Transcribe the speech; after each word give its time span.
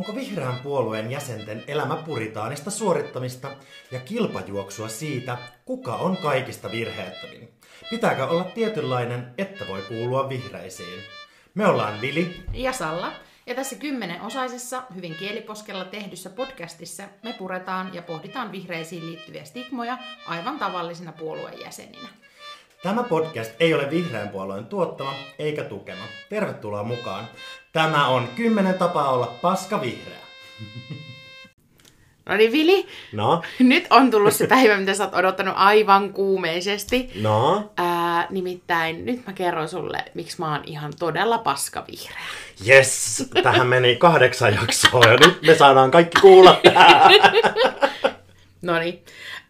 Onko 0.00 0.14
vihreän 0.14 0.58
puolueen 0.62 1.10
jäsenten 1.10 1.64
elämä 1.66 1.96
puritaanista 1.96 2.70
suorittamista 2.70 3.50
ja 3.90 4.00
kilpajuoksua 4.00 4.88
siitä, 4.88 5.38
kuka 5.64 5.94
on 5.94 6.16
kaikista 6.16 6.70
virheettömin? 6.70 7.48
Pitääkö 7.90 8.26
olla 8.26 8.44
tietynlainen, 8.44 9.34
että 9.38 9.68
voi 9.68 9.82
kuulua 9.82 10.28
vihreisiin? 10.28 11.00
Me 11.54 11.66
ollaan 11.66 12.00
Vili 12.00 12.42
ja 12.52 12.72
Salla. 12.72 13.12
Ja 13.46 13.54
tässä 13.54 13.76
kymmenen 13.76 14.22
osaisessa, 14.22 14.82
hyvin 14.94 15.14
kieliposkella 15.14 15.84
tehdyssä 15.84 16.30
podcastissa 16.30 17.04
me 17.22 17.32
puretaan 17.38 17.94
ja 17.94 18.02
pohditaan 18.02 18.52
vihreisiin 18.52 19.06
liittyviä 19.06 19.44
stigmoja 19.44 19.98
aivan 20.26 20.58
tavallisina 20.58 21.12
puolueen 21.12 21.60
jäseninä. 21.60 22.08
Tämä 22.82 23.02
podcast 23.02 23.52
ei 23.60 23.74
ole 23.74 23.90
vihreän 23.90 24.28
puolueen 24.28 24.66
tuottama 24.66 25.14
eikä 25.38 25.64
tukema. 25.64 26.04
Tervetuloa 26.28 26.82
mukaan. 26.82 27.28
Tämä 27.72 28.06
on 28.06 28.28
kymmenen 28.36 28.74
tapaa 28.74 29.10
olla 29.10 29.26
paska 29.42 29.80
vihreä. 29.80 30.20
No 32.26 32.36
niin, 32.36 32.52
Vili. 32.52 32.86
No? 33.12 33.42
Nyt 33.58 33.86
on 33.90 34.10
tullut 34.10 34.34
se 34.34 34.46
päivä, 34.46 34.76
mitä 34.76 34.94
sä 34.94 35.04
oot 35.04 35.14
odottanut 35.14 35.54
aivan 35.56 36.12
kuumeisesti. 36.12 37.10
No? 37.22 37.70
Ää, 37.76 38.26
nimittäin 38.30 39.04
nyt 39.06 39.26
mä 39.26 39.32
kerron 39.32 39.68
sulle, 39.68 40.04
miksi 40.14 40.36
mä 40.38 40.52
oon 40.52 40.60
ihan 40.66 40.92
todella 40.98 41.38
paska 41.38 41.84
vihreä. 41.90 42.18
Yes! 42.68 43.28
Tähän 43.42 43.66
meni 43.66 43.96
kahdeksan 43.96 44.54
jaksoa 44.54 45.04
ja 45.04 45.16
nyt 45.16 45.42
me 45.42 45.54
saadaan 45.54 45.90
kaikki 45.90 46.20
kuulla 46.20 46.60
tää. 46.62 47.08
No 48.62 48.78
niin. 48.78 49.04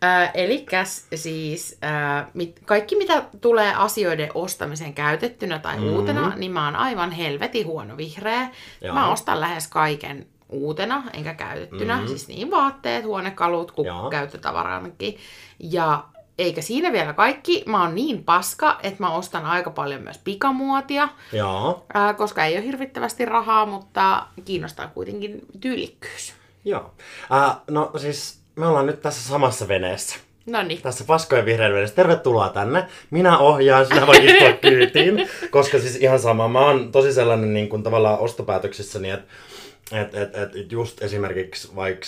Äh, 0.04 0.30
Eli 0.34 0.66
siis 1.14 1.78
äh, 1.84 2.26
mit, 2.34 2.60
kaikki 2.64 2.96
mitä 2.96 3.22
tulee 3.40 3.74
asioiden 3.74 4.30
ostamiseen 4.34 4.94
käytettynä 4.94 5.58
tai 5.58 5.76
mm-hmm. 5.76 5.92
uutena, 5.92 6.32
niin 6.36 6.52
mä 6.52 6.64
oon 6.64 6.76
aivan 6.76 7.10
helvetin 7.10 7.66
huono 7.66 7.96
vihreä. 7.96 8.50
Joo. 8.80 8.94
Mä 8.94 9.12
ostan 9.12 9.40
lähes 9.40 9.68
kaiken 9.68 10.26
uutena, 10.48 11.02
enkä 11.12 11.34
käytettynä. 11.34 11.94
Mm-hmm. 11.94 12.08
Siis 12.08 12.28
niin 12.28 12.50
vaatteet, 12.50 13.04
huonekalut 13.04 13.72
kuin 13.72 13.86
Joo. 13.86 14.10
käyttötavarankin. 14.10 15.16
Ja 15.58 16.04
eikä 16.38 16.62
siinä 16.62 16.92
vielä 16.92 17.12
kaikki. 17.12 17.62
Mä 17.66 17.82
oon 17.82 17.94
niin 17.94 18.24
paska, 18.24 18.80
että 18.82 19.02
mä 19.02 19.10
ostan 19.10 19.46
aika 19.46 19.70
paljon 19.70 20.02
myös 20.02 20.18
pikamuotia. 20.18 21.08
Joo. 21.32 21.86
Ää, 21.94 22.14
koska 22.14 22.44
ei 22.44 22.56
ole 22.56 22.64
hirvittävästi 22.64 23.24
rahaa, 23.24 23.66
mutta 23.66 24.26
kiinnostaa 24.44 24.86
kuitenkin 24.88 25.40
tyylikkyys. 25.60 26.34
Joo. 26.64 26.94
Äh, 27.32 27.56
no 27.70 27.90
siis 27.96 28.39
me 28.56 28.66
ollaan 28.66 28.86
nyt 28.86 29.02
tässä 29.02 29.28
samassa 29.28 29.68
veneessä. 29.68 30.16
No 30.46 30.62
niin. 30.62 30.82
Tässä 30.82 31.04
paskojen 31.04 31.44
vihreän 31.44 31.72
veneessä. 31.72 31.96
Tervetuloa 31.96 32.48
tänne. 32.48 32.86
Minä 33.10 33.38
ohjaan, 33.38 33.86
sinä 33.86 34.06
voit 34.06 34.24
istua 34.24 34.52
kyytiin. 34.68 35.28
Koska 35.50 35.78
siis 35.78 35.96
ihan 35.96 36.18
sama, 36.18 36.48
mä 36.48 36.60
oon 36.60 36.92
tosi 36.92 37.12
sellainen 37.12 37.54
niin 37.54 37.68
kuin 37.68 37.82
tavallaan 37.82 38.18
ostopäätöksissäni, 38.18 39.10
että 39.10 39.26
et, 39.92 40.14
et, 40.14 40.56
et 40.56 40.72
just 40.72 41.02
esimerkiksi 41.02 41.76
vaikka 41.76 42.06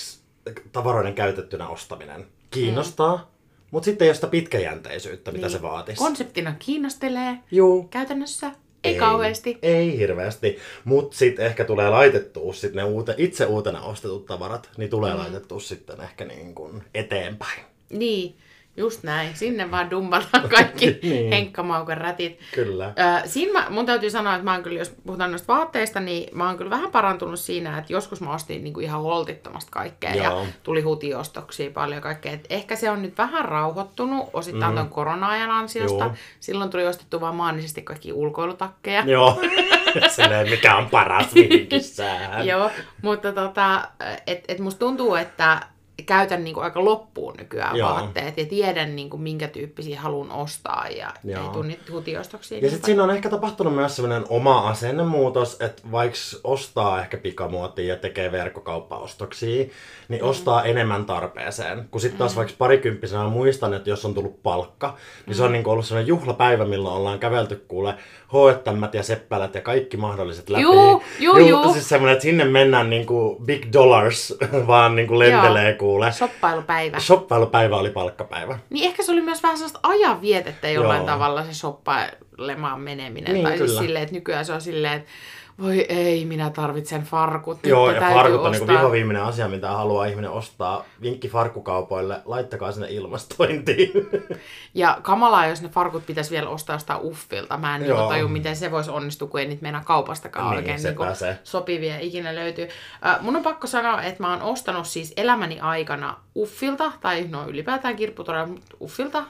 tavaroiden 0.73 1.15
käytettynä 1.15 1.69
ostaminen 1.69 2.27
kiinnostaa, 2.51 3.17
mm. 3.17 3.23
mutta 3.70 3.85
sitten 3.85 4.05
ei 4.05 4.09
ole 4.09 4.15
sitä 4.15 4.27
pitkäjänteisyyttä, 4.27 5.33
mitä 5.33 5.47
niin. 5.47 5.53
se 5.53 5.63
vaatisi. 5.63 5.98
Konseptina 5.98 6.55
kiinnostelee 6.59 7.39
Juu. 7.51 7.83
käytännössä. 7.83 8.53
Ei, 8.84 8.92
ei 8.92 8.98
kauheasti. 8.98 9.58
Ei 9.62 9.98
hirveästi, 9.98 10.58
mutta 10.84 11.16
sitten 11.16 11.47
ehkä 11.47 11.64
tulee 11.64 11.91
laitettua 11.91 12.52
sit 12.52 12.75
ne 12.75 12.84
uute, 12.84 13.14
itse 13.19 13.47
uutena 13.47 13.83
ostetut 13.83 14.27
tavarat, 14.27 14.70
niin 14.77 14.91
tulee 14.91 15.12
mm. 15.12 15.19
laitettua 15.19 15.61
sitten 15.61 16.00
ehkä 16.00 16.24
niin 16.24 16.55
kuin 16.55 16.83
eteenpäin. 16.94 17.61
Niin, 17.91 18.34
Just 18.77 19.03
näin. 19.03 19.37
Sinne 19.37 19.70
vaan 19.70 19.91
dumpataan 19.91 20.48
kaikki 20.48 20.87
niin. 21.03 21.33
henkkamaukan 21.33 21.98
rätit. 21.98 22.39
Kyllä. 22.55 22.86
Ö, 22.86 23.29
siinä 23.29 23.52
mä, 23.52 23.67
mun 23.70 23.86
täytyy 23.86 24.11
sanoa, 24.11 24.35
että 24.35 24.45
mä 24.45 24.52
oon 24.52 24.63
kyllä, 24.63 24.79
jos 24.79 24.92
puhutaan 25.07 25.30
noista 25.30 25.52
vaatteista, 25.52 26.01
niin 26.01 26.39
mä 26.39 26.46
oon 26.46 26.57
kyllä 26.57 26.70
vähän 26.70 26.91
parantunut 26.91 27.41
siinä, 27.41 27.79
että 27.79 27.92
joskus 27.92 28.20
mä 28.20 28.35
ostin 28.35 28.64
niin 28.64 28.74
kuin 28.74 28.85
ihan 28.85 29.02
holtittomasti 29.02 29.70
kaikkea 29.70 30.14
Joo. 30.14 30.41
ja 30.41 30.46
tuli 30.63 30.80
hutiostoksia 30.80 31.70
paljon 31.70 32.02
kaikkea. 32.02 32.33
Et 32.33 32.46
ehkä 32.51 32.77
se 32.77 32.91
on 32.91 33.02
nyt 33.02 33.19
vähän 33.19 33.45
rauhoittunut 33.45 34.30
osittain 34.33 34.73
mm. 34.73 34.79
ton 34.79 34.89
korona-ajan 34.89 35.51
ansiosta. 35.51 36.05
Joo. 36.05 36.14
Silloin 36.41 36.70
tuli 36.70 36.86
ostettu 36.86 37.20
vaan 37.20 37.36
maanisesti 37.36 37.83
kaikki 37.83 38.13
ulkoilutakkeja. 38.13 39.02
Joo, 39.07 39.41
Silleen, 40.17 40.51
mikä 40.51 40.77
on 40.77 40.91
paras 40.91 41.35
vinkissään. 41.35 42.46
Joo, 42.46 42.70
mutta 43.02 43.33
tota, 43.33 43.89
et, 44.27 44.45
et 44.48 44.58
musta 44.58 44.79
tuntuu, 44.79 45.14
että 45.14 45.71
käytän 46.02 46.45
niin 46.45 46.55
kuin 46.55 46.64
aika 46.64 46.85
loppuun 46.85 47.35
nykyään 47.39 47.77
Joo. 47.77 47.90
vaatteet 47.90 48.36
ja 48.36 48.46
tiedän 48.46 48.96
niin 48.96 49.11
kuin 49.11 49.23
minkä 49.23 49.48
tyyppisiä 49.48 50.01
haluan 50.01 50.30
ostaa 50.30 50.89
ja 50.89 51.13
Joo. 51.24 51.42
ei 51.42 51.48
tule 51.48 51.67
niitä 51.67 51.92
hutiostoksia. 51.92 52.58
Ja 52.58 52.70
sitten 52.70 52.86
siinä 52.86 53.02
on 53.02 53.11
ehkä 53.11 53.29
tapahtunut 53.29 53.74
myös 53.74 53.96
sellainen 53.96 54.24
oma 54.29 54.68
asennemuutos, 54.68 55.57
että 55.61 55.83
vaikka 55.92 56.18
ostaa 56.45 57.01
ehkä 57.01 57.17
pikamuotia 57.17 57.95
ja 57.95 57.96
tekee 57.96 58.33
verkkokauppaostoksia, 58.33 59.64
niin 60.08 60.23
mm. 60.23 60.29
ostaa 60.29 60.64
enemmän 60.64 61.05
tarpeeseen. 61.05 61.89
Kun 61.90 62.01
sitten 62.01 62.19
taas 62.19 62.33
mm. 62.33 62.36
vaikka 62.36 62.55
parikymppisenä 62.58 63.24
muistan, 63.24 63.74
että 63.74 63.90
jos 63.90 64.05
on 64.05 64.14
tullut 64.14 64.42
palkka, 64.42 64.89
niin 64.89 65.27
mm. 65.27 65.34
se 65.34 65.42
on 65.42 65.48
mm. 65.48 65.52
niin 65.52 65.69
ollut 65.69 65.86
sellainen 65.86 66.08
juhlapäivä, 66.08 66.64
milloin 66.64 66.96
ollaan 66.96 67.19
kävelty 67.19 67.64
kuule 67.69 67.95
hoettammät 68.33 68.95
ja 68.95 69.02
seppälät 69.02 69.55
ja 69.55 69.61
kaikki 69.61 69.96
mahdolliset 69.96 70.51
läpi. 70.51 70.63
Juu, 70.63 71.02
juu, 71.19 71.39
juu. 71.39 71.73
Siis 71.73 71.89
semmoinen, 71.89 72.13
että 72.13 72.23
sinne 72.23 72.45
mennään 72.45 72.90
niin 72.90 73.07
kuin 73.07 73.45
big 73.45 73.67
dollars, 73.73 74.34
vaan 74.67 74.96
niin 74.96 75.08
kuin 75.08 75.19
lentelee 75.19 75.69
Joo. 75.69 75.79
Kuule. 75.92 76.13
Shoppailupäivä. 76.13 77.01
Shoppailupäivä 77.01 77.77
oli 77.77 77.91
palkkapäivä. 77.91 78.58
Niin 78.70 78.85
ehkä 78.86 79.03
se 79.03 79.13
oli 79.13 79.20
myös 79.20 79.42
vähän 79.42 79.58
sellaista 79.58 79.80
ajanvietettä 79.83 80.69
jollain 80.69 80.98
Joo. 80.98 81.07
tavalla 81.07 81.45
se 81.45 81.55
shoppailemaan 81.55 82.80
meneminen. 82.80 83.33
Niin, 83.33 83.45
tai 83.45 83.58
siis 83.58 83.79
silleen, 83.79 84.02
että 84.02 84.14
nykyään 84.14 84.45
se 84.45 84.52
on 84.52 84.61
silleen, 84.61 84.92
että 84.92 85.11
voi 85.61 85.86
ei, 85.89 86.24
minä 86.24 86.51
tarvitsen 86.51 87.02
farkut. 87.02 87.67
Joo, 87.67 87.90
ja 87.90 88.01
farkut 88.01 88.40
on 88.40 88.52
niin 88.52 88.67
vihoviimeinen 88.67 89.23
asia, 89.23 89.48
mitä 89.48 89.70
haluaa 89.70 90.07
ihminen 90.07 90.30
ostaa. 90.30 90.85
Vinkki 91.02 91.29
farkkukaupoille, 91.29 92.23
laittakaa 92.24 92.73
sinne 92.73 92.89
ilmastointiin. 92.90 93.92
Ja 94.74 94.98
kamalaa, 95.02 95.46
jos 95.46 95.63
ne 95.63 95.68
farkut 95.68 96.07
pitäisi 96.07 96.30
vielä 96.30 96.48
ostaa 96.48 96.77
jostain 96.77 97.01
uffilta. 97.02 97.57
Mä 97.57 97.77
en 97.77 97.83
niin 97.83 97.96
taju, 98.08 98.29
miten 98.29 98.57
se 98.57 98.70
voisi 98.70 98.90
onnistua, 98.90 99.29
kun 99.29 99.40
ei 99.40 99.46
niitä 99.46 99.63
mennä 99.63 99.83
kaupastakaan 99.85 100.51
niin, 100.51 100.57
oikein 100.57 100.80
niin 100.83 101.36
sopivia 101.45 101.98
ikinä 101.98 102.34
löytyy. 102.34 102.69
Äh, 103.07 103.20
mun 103.20 103.36
on 103.36 103.42
pakko 103.42 103.67
sanoa, 103.67 104.02
että 104.02 104.23
mä 104.23 104.30
oon 104.30 104.42
ostanut 104.42 104.86
siis 104.86 105.13
elämäni 105.17 105.61
aikana 105.61 106.17
uffilta, 106.36 106.92
tai 107.01 107.27
no 107.30 107.48
ylipäätään 107.48 107.96
kirpputorilla, 107.96 108.46
mutta 108.46 108.77
uffilta, 108.80 109.24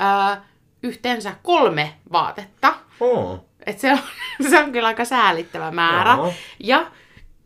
äh, 0.00 0.38
yhteensä 0.82 1.34
kolme 1.42 1.94
vaatetta. 2.12 2.74
Oh. 3.00 3.44
Et 3.66 3.78
se, 3.78 3.92
on, 3.92 3.98
se 4.50 4.58
on 4.58 4.72
kyllä 4.72 4.88
aika 4.88 5.04
säälittävä 5.04 5.70
määrä. 5.70 6.14
Joo. 6.14 6.34
Ja 6.60 6.86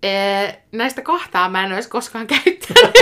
e, 0.02 0.08
näistä 0.72 1.02
kahtaa 1.02 1.48
mä 1.48 1.64
en 1.64 1.72
olisi 1.72 1.88
koskaan 1.88 2.26
käyttänyt. 2.44 2.94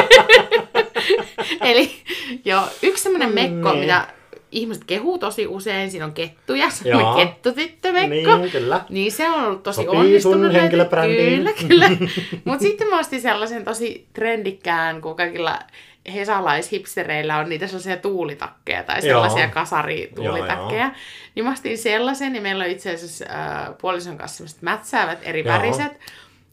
Eli 1.60 2.03
jo 2.44 2.69
yksi 2.82 3.03
semmoinen 3.03 3.34
mekko, 3.34 3.71
niin. 3.72 3.81
mitä 3.81 4.06
ihmiset 4.53 4.84
kehuu 4.84 5.19
tosi 5.19 5.47
usein, 5.47 5.91
siinä 5.91 6.05
on 6.05 6.12
kettuja, 6.12 6.71
se 6.82 6.94
on 6.94 7.16
kettutyttömekko. 7.16 8.37
Niin, 8.37 8.50
kyllä. 8.50 8.81
Niin 8.88 9.12
se 9.12 9.31
on 9.31 9.44
ollut 9.44 9.62
tosi 9.62 9.76
Sopii 9.84 10.00
onnistunut. 10.00 10.41
sun 10.41 10.60
henkilöbrändiin. 10.60 11.37
Kyllä, 11.37 11.53
kyllä. 11.69 11.91
Mutta 12.44 12.62
sitten 12.62 12.88
mä 12.88 12.99
ostin 12.99 13.21
sellaisen 13.21 13.65
tosi 13.65 14.06
trendikkään, 14.12 15.00
kun 15.00 15.16
kaikilla 15.16 15.59
hesalaishipstereillä 16.15 17.39
on 17.39 17.49
niitä 17.49 17.67
sellaisia 17.67 17.97
tuulitakkeja 17.97 18.83
tai 18.83 19.03
sellaisia 19.03 19.43
Joo. 19.43 19.50
kasarituulitakkeja. 19.55 20.84
Joo, 20.84 20.94
niin 21.34 21.44
mä 21.44 21.53
ostin 21.53 21.78
sellaisen, 21.78 22.33
niin 22.33 22.43
meillä 22.43 22.65
on 22.65 22.71
itse 22.71 22.94
asiassa 22.94 23.25
äh, 23.31 23.75
puolison 23.81 24.19
kanssa 24.19 24.37
sellaiset 24.37 24.62
mätsäävät 24.62 25.19
eri 25.22 25.44
Joo. 25.44 25.55
väriset. 25.55 25.93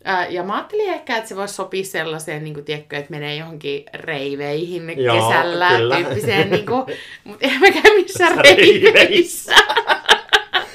Äh, 0.07 0.31
ja 0.31 0.43
mä 0.43 0.55
ajattelin 0.55 0.93
ehkä, 0.93 1.17
että 1.17 1.29
se 1.29 1.35
voisi 1.35 1.53
sopia 1.53 1.83
sellaiseen, 1.83 2.43
niin 2.43 2.53
kuin, 2.53 2.65
tiedätkö, 2.65 2.97
että 2.97 3.11
menee 3.11 3.35
johonkin 3.35 3.85
reiveihin 3.93 5.03
Joo, 5.03 5.15
kesällä 5.15 5.69
kyllä. 5.69 5.95
tyyppiseen, 5.95 6.51
niin 6.51 6.65
kuin, 6.65 6.85
mutta 7.23 7.47
en 7.47 7.59
mä 7.59 7.71
käy 7.71 7.95
missään 7.95 8.37
reiveissä. 8.37 9.55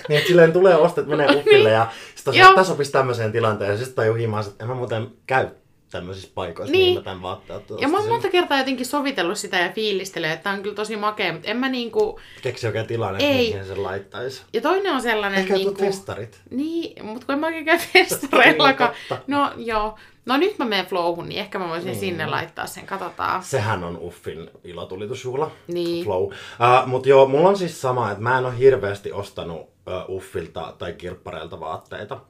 niin, 0.08 0.18
että 0.18 0.28
silleen 0.28 0.52
tulee 0.52 0.76
ostet, 0.76 1.06
menee 1.06 1.26
uffille 1.36 1.70
ja 1.70 1.86
sitten 2.14 2.64
sopisi 2.64 2.92
tämmöiseen 2.92 3.32
tilanteeseen. 3.32 3.78
Sitten 3.78 3.96
tajuu 3.96 4.14
himaa, 4.14 4.40
että 4.40 4.64
en 4.64 4.68
mä 4.68 4.74
muuten 4.74 5.06
käy 5.26 5.48
tämmöisissä 5.90 6.30
paikoissa, 6.34 6.72
niin, 6.72 6.84
niin 6.84 6.98
mä 6.98 7.04
tämän 7.04 7.22
vaatteet 7.22 7.62
Ja 7.80 7.88
mä 7.88 7.98
oon 7.98 8.08
monta 8.08 8.28
kertaa 8.28 8.58
jotenkin 8.58 8.86
sovitellut 8.86 9.38
sitä 9.38 9.58
ja 9.58 9.72
fiilistelee, 9.72 10.32
että 10.32 10.50
on 10.50 10.62
kyllä 10.62 10.74
tosi 10.74 10.96
makea, 10.96 11.32
mutta 11.32 11.48
en 11.48 11.56
mä 11.56 11.68
niinku... 11.68 12.20
Keksi 12.42 12.66
oikein 12.66 12.86
tilanne, 12.86 13.24
ei. 13.24 13.50
mihin 13.50 13.66
sen 13.66 13.82
laittaisi. 13.82 14.42
Ja 14.52 14.60
toinen 14.60 14.92
on 14.92 15.02
sellainen... 15.02 15.40
Ehkä 15.40 15.54
niinku... 15.54 15.84
festarit. 15.84 16.40
Niin, 16.50 17.04
mutta 17.04 17.26
kun 17.26 17.32
en 17.32 17.38
mä 17.38 17.46
oikein 17.46 17.64
käy 17.64 17.78
festareillakaan. 17.92 18.94
no 19.26 19.52
joo. 19.56 19.98
No 20.26 20.36
nyt 20.36 20.58
mä 20.58 20.64
menen 20.64 20.86
flowhun, 20.86 21.28
niin 21.28 21.40
ehkä 21.40 21.58
mä 21.58 21.68
voisin 21.68 21.86
niin. 21.86 22.00
sinne 22.00 22.26
laittaa 22.26 22.66
sen, 22.66 22.86
katsotaan. 22.86 23.42
Sehän 23.42 23.84
on 23.84 23.98
Uffin 24.00 24.50
ilotulitusjuhla. 24.64 25.50
Niin. 25.66 26.04
Flow. 26.04 26.22
Uh, 26.22 26.32
mutta 26.86 27.08
joo, 27.08 27.26
mulla 27.26 27.48
on 27.48 27.58
siis 27.58 27.80
sama, 27.80 28.10
että 28.10 28.22
mä 28.22 28.38
en 28.38 28.46
ole 28.46 28.58
hirveästi 28.58 29.12
ostanut 29.12 29.60
uh, 29.60 30.16
Uffilta 30.16 30.74
tai 30.78 30.92
kirppareilta 30.92 31.60
vaatteita. 31.60 32.20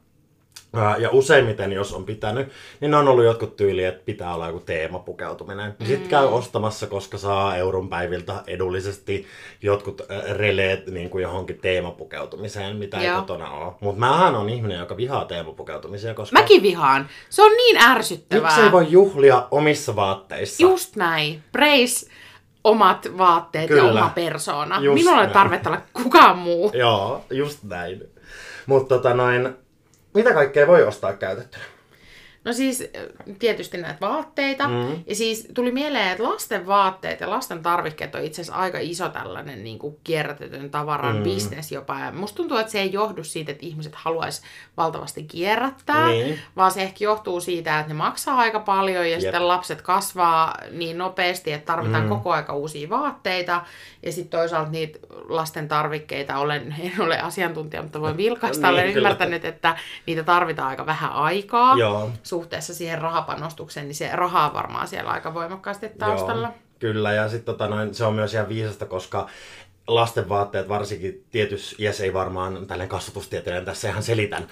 Ja 0.98 1.10
useimmiten, 1.12 1.72
jos 1.72 1.92
on 1.92 2.04
pitänyt, 2.04 2.48
niin 2.80 2.90
ne 2.90 2.96
on 2.96 3.08
ollut 3.08 3.24
jotkut 3.24 3.56
tyyli, 3.56 3.84
että 3.84 4.02
pitää 4.04 4.34
olla 4.34 4.46
joku 4.46 4.60
teemapukeutuminen. 4.60 5.76
Mm. 5.80 5.86
Sitten 5.86 6.08
käy 6.08 6.26
ostamassa, 6.26 6.86
koska 6.86 7.18
saa 7.18 7.56
euron 7.56 7.88
päiviltä 7.88 8.42
edullisesti 8.46 9.26
jotkut 9.62 10.02
releet 10.30 10.86
niin 10.86 11.10
kuin 11.10 11.22
johonkin 11.22 11.58
teemapukeutumiseen, 11.58 12.76
mitä 12.76 12.96
Joo. 12.96 13.14
ei 13.14 13.20
kotona 13.20 13.50
ole. 13.50 13.72
Mutta 13.80 14.00
mähän 14.00 14.34
on 14.34 14.48
ihminen, 14.48 14.78
joka 14.78 14.96
vihaa 14.96 15.24
teemapukeutumisia, 15.24 16.14
koska... 16.14 16.38
Mäkin 16.38 16.62
vihaan. 16.62 17.08
Se 17.30 17.42
on 17.42 17.52
niin 17.52 17.76
ärsyttävää. 17.82 18.50
Miksi 18.50 18.62
ei 18.62 18.72
voi 18.72 18.86
juhlia 18.90 19.48
omissa 19.50 19.96
vaatteissa? 19.96 20.62
Just 20.62 20.96
näin. 20.96 21.42
Praise 21.52 22.10
omat 22.64 23.08
vaatteet 23.18 23.68
Kyllä. 23.68 23.82
ja 23.82 23.90
oma 23.90 24.12
persoona. 24.14 24.80
Just 24.80 24.94
Minulla 24.94 25.24
ei 25.24 25.30
tarvetta 25.30 25.70
olla 25.70 25.82
kukaan 25.92 26.38
muu. 26.38 26.70
Joo, 26.74 27.24
just 27.30 27.62
näin. 27.62 28.02
Mutta 28.66 28.94
tota 28.94 29.14
noin, 29.14 29.56
mitä 30.14 30.34
kaikkea 30.34 30.66
voi 30.66 30.82
ostaa 30.82 31.12
käytettynä? 31.12 31.64
No 32.44 32.52
siis 32.52 32.90
tietysti 33.38 33.78
näitä 33.78 34.00
vaatteita. 34.00 34.68
Mm. 34.68 35.04
Ja 35.06 35.14
siis 35.14 35.48
tuli 35.54 35.72
mieleen, 35.72 36.08
että 36.08 36.24
lasten 36.24 36.66
vaatteet 36.66 37.20
ja 37.20 37.30
lasten 37.30 37.62
tarvikkeet 37.62 38.14
on 38.14 38.24
itse 38.24 38.42
asiassa 38.42 38.60
aika 38.60 38.78
iso 38.78 39.08
tällainen 39.08 39.64
niin 39.64 39.78
kuin 39.78 39.96
kierrätetyn 40.04 40.70
tavaran 40.70 41.16
mm. 41.16 41.22
bisnes 41.22 41.72
jopa. 41.72 41.98
Ja 41.98 42.12
musta 42.12 42.36
tuntuu, 42.36 42.56
että 42.56 42.72
se 42.72 42.80
ei 42.80 42.92
johdu 42.92 43.24
siitä, 43.24 43.52
että 43.52 43.66
ihmiset 43.66 43.94
haluaisi 43.94 44.42
valtavasti 44.76 45.22
kierrättää, 45.22 46.08
niin. 46.08 46.38
vaan 46.56 46.70
se 46.70 46.82
ehkä 46.82 47.04
johtuu 47.04 47.40
siitä, 47.40 47.78
että 47.78 47.92
ne 47.92 47.98
maksaa 47.98 48.38
aika 48.38 48.60
paljon 48.60 49.04
ja 49.04 49.10
Jep. 49.10 49.20
sitten 49.20 49.48
lapset 49.48 49.82
kasvaa 49.82 50.54
niin 50.70 50.98
nopeasti, 50.98 51.52
että 51.52 51.66
tarvitaan 51.66 52.02
mm. 52.02 52.08
koko 52.08 52.32
aika 52.32 52.54
uusia 52.54 52.88
vaatteita. 52.88 53.62
Ja 54.02 54.12
sitten 54.12 54.38
toisaalta 54.38 54.70
niitä 54.70 54.98
lasten 55.28 55.68
tarvikkeita, 55.68 56.38
olen, 56.38 56.74
en 56.84 57.00
ole 57.00 57.20
asiantuntija, 57.20 57.82
mutta 57.82 58.00
voin 58.00 58.16
vilkaista, 58.26 58.66
niin, 58.66 58.74
olen 58.74 58.92
kyllä. 58.92 59.08
ymmärtänyt, 59.08 59.44
että 59.44 59.76
niitä 60.06 60.22
tarvitaan 60.22 60.68
aika 60.68 60.86
vähän 60.86 61.12
aikaa. 61.12 61.76
Joo 61.78 62.10
suhteessa 62.28 62.74
siihen 62.74 63.00
rahapanostukseen, 63.00 63.88
niin 63.88 63.96
se 63.96 64.10
raha 64.12 64.46
on 64.46 64.54
varmaan 64.54 64.88
siellä 64.88 65.10
aika 65.10 65.34
voimakkaasti 65.34 65.88
taustalla. 65.88 66.48
Joo, 66.48 66.58
kyllä, 66.78 67.12
ja 67.12 67.28
sitten 67.28 67.44
tota 67.44 67.68
noin, 67.68 67.94
se 67.94 68.04
on 68.04 68.14
myös 68.14 68.34
ihan 68.34 68.48
viisasta, 68.48 68.86
koska 68.86 69.28
lasten 69.88 70.28
vaatteet 70.28 70.68
varsinkin 70.68 71.24
tietysti, 71.30 71.82
iässä 71.82 72.04
ei 72.04 72.14
varmaan 72.14 72.54
tällainen 72.54 72.88
kasvatustieteilijä 72.88 73.64
tässä 73.64 73.88
ihan 73.88 74.02
selitän. 74.02 74.46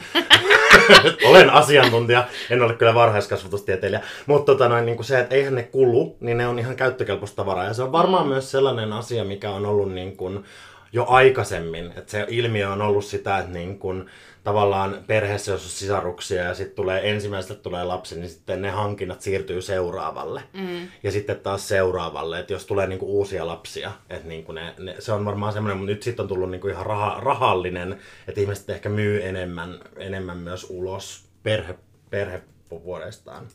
Olen 1.28 1.50
asiantuntija, 1.50 2.25
en 2.50 2.62
ole 2.62 2.75
kyllä 2.75 2.94
varhaiskasvatustieteilijä, 2.94 4.00
mutta 4.26 4.52
tota 4.52 4.69
noin, 4.69 4.87
niin 4.87 4.96
kuin 4.96 5.06
se, 5.06 5.20
että 5.20 5.34
eihän 5.34 5.55
ne 5.55 5.62
kulu, 5.62 6.17
niin 6.20 6.37
ne 6.37 6.49
on 6.49 6.58
ihan 6.58 6.76
käyttökelpoista 6.76 7.37
tavaraa. 7.37 7.64
Ja 7.64 7.75
se 7.75 7.82
on 7.82 7.93
varmaan 7.93 8.26
mm. 8.26 8.28
myös 8.28 8.50
sellainen 8.50 8.93
asia, 8.93 9.25
mikä 9.25 9.50
on 9.50 9.67
ollut 9.67 9.93
niin 9.93 10.17
kuin 10.17 10.44
jo 10.92 11.06
aikaisemmin, 11.08 11.92
että 11.96 12.10
se 12.10 12.26
ilmiö 12.28 12.70
on 12.70 12.82
ollut 12.82 13.04
sitä, 13.04 13.38
että 13.38 13.52
niin 13.52 13.78
kuin, 13.78 14.10
tavallaan 14.46 15.04
perheessä, 15.06 15.52
jos 15.52 15.64
on 15.64 15.70
sisaruksia 15.70 16.42
ja 16.42 16.54
sitten 16.54 16.76
tulee 16.76 17.10
ensimmäiseltä 17.10 17.62
tulee 17.62 17.84
lapsi, 17.84 18.14
niin 18.20 18.28
sitten 18.28 18.62
ne 18.62 18.70
hankinnat 18.70 19.22
siirtyy 19.22 19.62
seuraavalle. 19.62 20.42
Mm. 20.52 20.88
Ja 21.02 21.10
sitten 21.10 21.40
taas 21.40 21.68
seuraavalle, 21.68 22.38
että 22.40 22.52
jos 22.52 22.66
tulee 22.66 22.86
niinku 22.86 23.18
uusia 23.18 23.46
lapsia, 23.46 23.92
että 24.10 24.28
niinku 24.28 24.52
ne, 24.52 24.74
ne, 24.78 24.96
se 24.98 25.12
on 25.12 25.24
varmaan 25.24 25.52
semmoinen, 25.52 25.76
mutta 25.78 25.92
nyt 25.92 26.02
sitten 26.02 26.22
on 26.22 26.28
tullut 26.28 26.50
niinku 26.50 26.68
ihan 26.68 26.86
raha, 26.86 27.20
rahallinen, 27.20 27.98
että 28.28 28.40
ihmiset 28.40 28.70
ehkä 28.70 28.88
myy 28.88 29.24
enemmän, 29.24 29.80
enemmän 29.96 30.38
myös 30.38 30.66
ulos 30.70 31.24
perhe, 31.42 31.74
perhevuodestaan. 32.10 33.46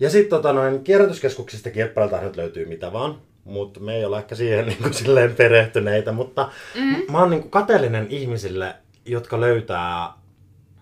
Ja 0.00 0.10
sitten 0.10 0.30
tota 0.30 0.52
noin, 0.52 0.84
kierrätyskeskuksista 0.84 1.70
kierppailta 1.70 2.20
nyt 2.20 2.36
löytyy 2.36 2.64
mitä 2.64 2.92
vaan, 2.92 3.18
mutta 3.44 3.80
me 3.80 3.96
ei 3.96 4.04
ole 4.04 4.18
ehkä 4.18 4.34
siihen 4.34 4.66
niin 4.66 4.78
kuin, 4.82 4.94
silleen 4.94 5.34
perehtyneitä, 5.34 6.12
mutta 6.12 6.50
mm. 6.74 7.12
mä 7.12 7.18
oon 7.18 7.30
niin 7.30 7.40
kuin, 7.40 7.50
kateellinen 7.50 8.06
ihmisille, 8.10 8.74
jotka 9.04 9.40
löytää 9.40 10.12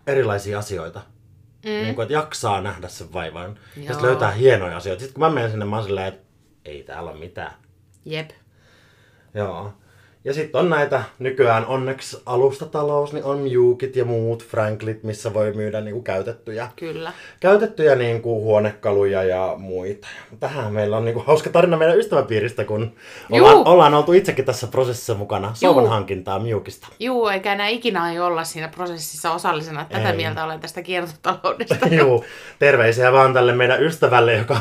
erilaisia 0.07 0.59
asioita. 0.59 1.01
Mm. 1.65 1.71
Niin 1.71 1.95
kuin, 1.95 2.03
että 2.03 2.15
jaksaa 2.15 2.61
nähdä 2.61 2.89
sen 2.89 3.13
vaivan. 3.13 3.59
Joo. 3.77 3.87
Ja 3.87 3.93
sitten 3.93 4.03
löytää 4.03 4.31
hienoja 4.31 4.77
asioita. 4.77 5.01
Sitten 5.01 5.15
kun 5.15 5.21
mä 5.21 5.31
menen 5.31 5.51
sinne, 5.51 5.65
mä 5.65 5.77
oon 5.77 5.85
silleen, 5.85 6.07
että 6.07 6.27
ei 6.65 6.83
täällä 6.83 7.11
ole 7.11 7.21
mitään. 7.21 7.53
Jep. 8.05 8.31
Joo. 9.35 9.73
Ja 10.25 10.35
sitten 10.35 10.61
on 10.61 10.71
näitä, 10.71 11.03
nykyään 11.19 11.67
onneksi 11.67 12.23
alustatalous, 12.27 13.13
niin 13.13 13.25
on 13.25 13.39
Mjukit 13.39 13.97
ja 13.97 14.05
muut 14.05 14.45
Franklit, 14.47 15.03
missä 15.03 15.35
voi 15.35 15.53
myydä 15.53 15.81
niinku 15.81 16.03
käytettyjä, 16.03 16.69
Kyllä. 16.77 17.13
käytettyjä 17.41 17.95
niinku 17.95 18.43
huonekaluja 18.45 19.23
ja 19.23 19.55
muita. 19.59 20.09
Tähän 20.41 20.73
meillä 20.73 20.97
on 20.97 21.05
niinku 21.05 21.23
hauska 21.27 21.51
tarina 21.51 21.77
meidän 21.77 21.99
ystäväpiiristä, 21.99 22.65
kun 22.65 22.93
ollaan, 23.31 23.67
ollaan 23.67 23.95
oltu 23.95 24.13
itsekin 24.13 24.45
tässä 24.45 24.67
prosessissa 24.67 25.15
mukana. 25.15 25.55
Sovan 25.55 25.89
hankintaa 25.89 26.39
Mjukista. 26.39 26.87
Joo, 26.99 27.31
eikä 27.31 27.53
enää 27.53 27.69
ikinä 27.69 28.13
ei 28.13 28.21
olla 28.21 28.45
siinä 28.45 28.69
prosessissa 28.69 29.33
osallisena. 29.33 29.85
Tätä 29.85 30.11
ei. 30.11 30.17
mieltä 30.17 30.45
olen 30.45 30.61
tästä 30.61 30.83
kiertotaloudesta. 30.83 31.89
Joo, 31.99 32.25
terveisiä 32.59 33.13
vaan 33.13 33.35
tälle 33.35 33.53
meidän 33.53 33.83
ystävälle, 33.83 34.35
joka 34.35 34.61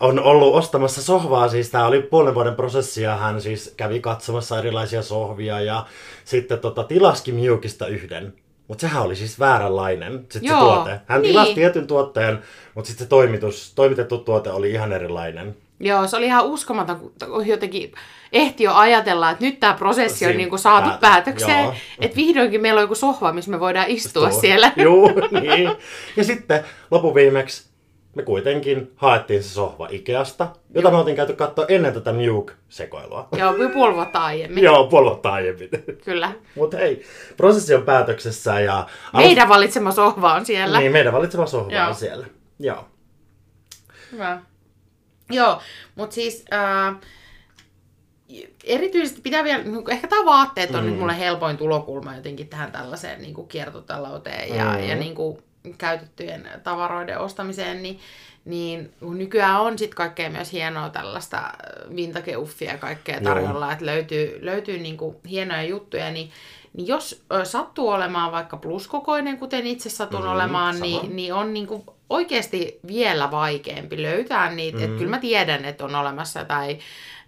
on 0.00 0.20
ollut 0.20 0.54
ostamassa 0.54 1.02
sohvaa. 1.02 1.48
Siis 1.48 1.70
tämä 1.70 1.86
oli 1.86 2.02
puolen 2.02 2.34
vuoden 2.34 2.54
prosessi 2.54 3.02
ja 3.02 3.16
hän 3.16 3.40
siis 3.40 3.74
kävi 3.76 4.00
katsomassa 4.00 4.58
erilaisia 4.58 4.97
sohvia 5.02 5.60
ja 5.60 5.86
sitten 6.24 6.58
tota, 6.58 6.84
tilaski 6.84 7.32
Miukista 7.32 7.86
yhden. 7.86 8.34
Mutta 8.68 8.80
sehän 8.80 9.02
oli 9.02 9.16
siis 9.16 9.38
vääränlainen 9.38 10.26
sit 10.30 10.42
se 10.42 10.48
tuote. 10.48 11.00
Hän 11.06 11.22
niin. 11.22 11.30
tilasi 11.30 11.54
tietyn 11.54 11.86
tuotteen, 11.86 12.38
mutta 12.74 12.88
sitten 12.88 13.04
se 13.04 13.08
toimitus, 13.08 13.72
toimitettu 13.74 14.18
tuote 14.18 14.50
oli 14.50 14.70
ihan 14.70 14.92
erilainen. 14.92 15.56
Joo, 15.80 16.06
se 16.06 16.16
oli 16.16 16.26
ihan 16.26 16.44
uskomaton, 16.44 17.12
kun 17.26 17.46
jotenkin 17.46 17.92
ehti 18.32 18.64
jo 18.64 18.74
ajatella, 18.74 19.30
että 19.30 19.44
nyt 19.44 19.60
tämä 19.60 19.74
prosessi 19.74 20.26
on 20.26 20.36
niin 20.36 20.48
kuin 20.48 20.58
saatu 20.58 20.88
päät- 20.88 21.00
päätökseen. 21.00 21.72
Että 22.00 22.16
vihdoinkin 22.16 22.60
meillä 22.60 22.78
on 22.78 22.84
joku 22.84 22.94
sohva, 22.94 23.32
missä 23.32 23.50
me 23.50 23.60
voidaan 23.60 23.88
istua 23.88 24.28
Istua. 24.28 24.40
siellä. 24.40 24.72
Joo, 24.76 25.12
niin. 25.40 25.70
Ja 26.16 26.24
sitten 26.24 26.64
lopuviimeksi 26.90 27.67
me 28.18 28.24
kuitenkin 28.24 28.92
haettiin 28.96 29.42
se 29.42 29.48
sohva 29.48 29.88
Ikeasta, 29.90 30.48
jota 30.74 30.88
Joo. 30.88 30.90
me 30.90 30.98
oltiin 30.98 31.16
käyty 31.16 31.32
katsoa 31.32 31.64
ennen 31.68 31.94
tätä 31.94 32.12
Nuke-sekoilua. 32.12 33.28
Joo, 33.36 33.54
puoli 33.72 33.94
vuotta 33.94 34.24
aiemmin. 34.24 34.64
Joo, 34.64 34.86
puoli 34.86 35.06
vuotta 35.06 35.32
aiemmin. 35.32 35.68
Kyllä. 36.04 36.32
Mutta 36.54 36.76
hei, 36.76 37.04
prosessi 37.36 37.74
on 37.74 37.82
päätöksessä 37.82 38.60
ja... 38.60 38.86
Meidän 39.12 39.48
valitsema 39.48 39.92
sohva 39.92 40.34
on 40.34 40.46
siellä. 40.46 40.78
Niin, 40.78 40.92
meidän 40.92 41.12
valitsema 41.12 41.46
sohva 41.46 41.72
Joo. 41.72 41.88
on 41.88 41.94
siellä. 41.94 42.26
Joo. 42.58 42.88
Hyvä. 44.12 44.40
Joo, 45.30 45.60
mutta 45.94 46.14
siis... 46.14 46.44
Äh, 46.52 46.96
erityisesti 48.64 49.20
pitää 49.20 49.44
vielä, 49.44 49.64
niin 49.64 49.90
ehkä 49.90 50.08
tämä 50.08 50.24
vaatteet 50.24 50.74
on 50.74 50.84
mm. 50.84 50.90
nyt 50.90 50.98
mulle 50.98 51.18
helpoin 51.18 51.56
tulokulma 51.56 52.16
jotenkin 52.16 52.48
tähän 52.48 52.72
tällaiseen 52.72 53.22
niin 53.22 53.34
kuin 53.34 53.48
kiertotalouteen 53.48 54.56
ja, 54.56 54.64
mm. 54.64 54.88
ja 54.88 54.96
niin 54.96 55.14
kuin 55.14 55.42
käytettyjen 55.74 56.48
tavaroiden 56.64 57.18
ostamiseen, 57.18 57.82
niin, 57.82 58.00
niin 58.44 58.92
nykyään 59.00 59.60
on 59.60 59.78
sitten 59.78 59.96
kaikkea 59.96 60.30
myös 60.30 60.52
hienoa 60.52 60.88
tällaista 60.88 61.52
vintageuffia 61.96 62.72
ja 62.72 62.78
kaikkea 62.78 63.20
tarjolla, 63.20 63.66
Joo. 63.66 63.72
että 63.72 63.86
löytyy, 63.86 64.38
löytyy 64.40 64.78
niinku 64.78 65.20
hienoja 65.30 65.62
juttuja, 65.62 66.10
niin, 66.10 66.30
niin 66.72 66.86
jos 66.86 67.24
sattuu 67.44 67.88
olemaan 67.88 68.32
vaikka 68.32 68.56
pluskokoinen, 68.56 69.38
kuten 69.38 69.66
itse 69.66 69.90
satun 69.90 70.22
mm, 70.22 70.28
olemaan, 70.28 70.80
niin, 70.80 71.16
niin 71.16 71.34
on 71.34 71.54
niinku 71.54 71.84
oikeasti 72.10 72.80
vielä 72.86 73.30
vaikeampi 73.30 74.02
löytää 74.02 74.50
niitä. 74.50 74.78
Mm. 74.78 74.84
Et 74.84 74.90
kyllä 74.90 75.10
mä 75.10 75.18
tiedän, 75.18 75.64
että 75.64 75.84
on 75.84 75.94
olemassa 75.94 76.44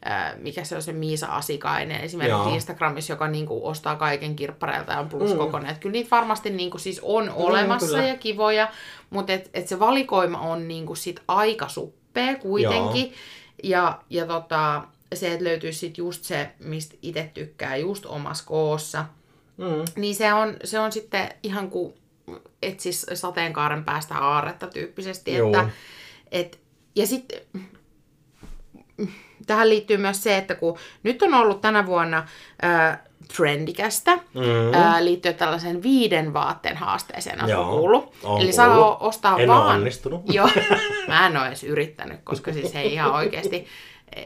tai 0.01 0.35
mikä 0.39 0.65
se 0.65 0.77
on 0.77 0.83
se 0.83 0.93
Miisa 0.93 1.27
Asikainen 1.27 2.01
esimerkiksi 2.01 2.41
Joo. 2.41 2.55
Instagramissa, 2.55 3.13
joka 3.13 3.29
niinku 3.29 3.67
ostaa 3.67 3.97
kaiken 3.97 4.37
kirppareilta 4.37 4.93
ja 4.93 5.01
on 5.01 5.09
pluskokoinen. 5.09 5.75
Mm. 5.75 5.81
Kyllä 5.81 5.93
niitä 5.93 6.11
varmasti 6.11 6.51
niinku 6.51 6.79
siis 6.79 7.01
on 7.03 7.25
mm, 7.25 7.33
olemassa 7.35 7.99
mm, 7.99 8.07
ja 8.07 8.17
kivoja, 8.17 8.69
mutta 9.11 9.33
et, 9.33 9.51
et 9.55 9.69
se 9.69 9.79
valikoima 9.79 10.39
on 10.39 10.69
niinku 10.69 10.95
sit 10.95 11.21
aika 11.29 11.69
suppea 11.69 12.37
kuitenkin. 12.37 13.05
Joo. 13.05 13.15
Ja, 13.63 14.01
ja 14.11 14.27
tota, 14.27 14.83
se, 15.15 15.33
että 15.33 15.45
löytyy 15.45 15.73
sit 15.73 15.99
just 15.99 16.25
se, 16.25 16.51
mistä 16.59 16.97
itse 17.03 17.31
tykkää, 17.35 17.77
just 17.77 18.07
omassa 18.07 18.45
koossa. 18.47 19.05
Mm. 19.57 19.85
Niin 19.97 20.15
se 20.15 20.33
on, 20.33 20.57
se 20.65 20.81
on 20.81 20.93
sitten 20.93 21.29
ihan 21.43 21.71
kuin 21.71 21.95
etsis 22.63 23.07
sateenkaaren 23.15 23.85
päästä 23.85 24.19
aaretta 24.19 24.67
tyyppisesti. 24.67 25.37
Että, 25.37 25.69
et, 26.33 26.61
ja 26.97 27.07
sitten 27.07 27.41
tähän 29.47 29.69
liittyy 29.69 29.97
myös 29.97 30.23
se, 30.23 30.37
että 30.37 30.55
kun 30.55 30.79
nyt 31.03 31.23
on 31.23 31.35
ollut 31.35 31.61
tänä 31.61 31.87
vuonna 31.87 32.27
äh, 32.65 32.99
trendikästä 33.37 34.17
mm. 34.17 34.75
ää, 34.75 35.05
liittyen 35.05 35.35
tällaisen 35.35 35.83
viiden 35.83 36.33
vaatteen 36.33 36.77
haasteeseen, 36.77 37.57
on 37.57 37.69
kuullut. 37.69 38.15
On 38.23 38.41
Eli 38.41 38.53
saa 38.53 38.97
ostaa 38.97 39.39
en 39.39 39.49
vaan... 39.49 39.77
onnistunut. 39.77 40.23
Joo, 40.33 40.49
mä 41.09 41.27
en 41.27 41.37
ole 41.37 41.47
edes 41.47 41.65
yrittänyt, 41.65 42.21
koska 42.25 42.53
siis 42.53 42.75
ei 42.75 42.93
ihan 42.93 43.13
oikeasti, 43.13 43.67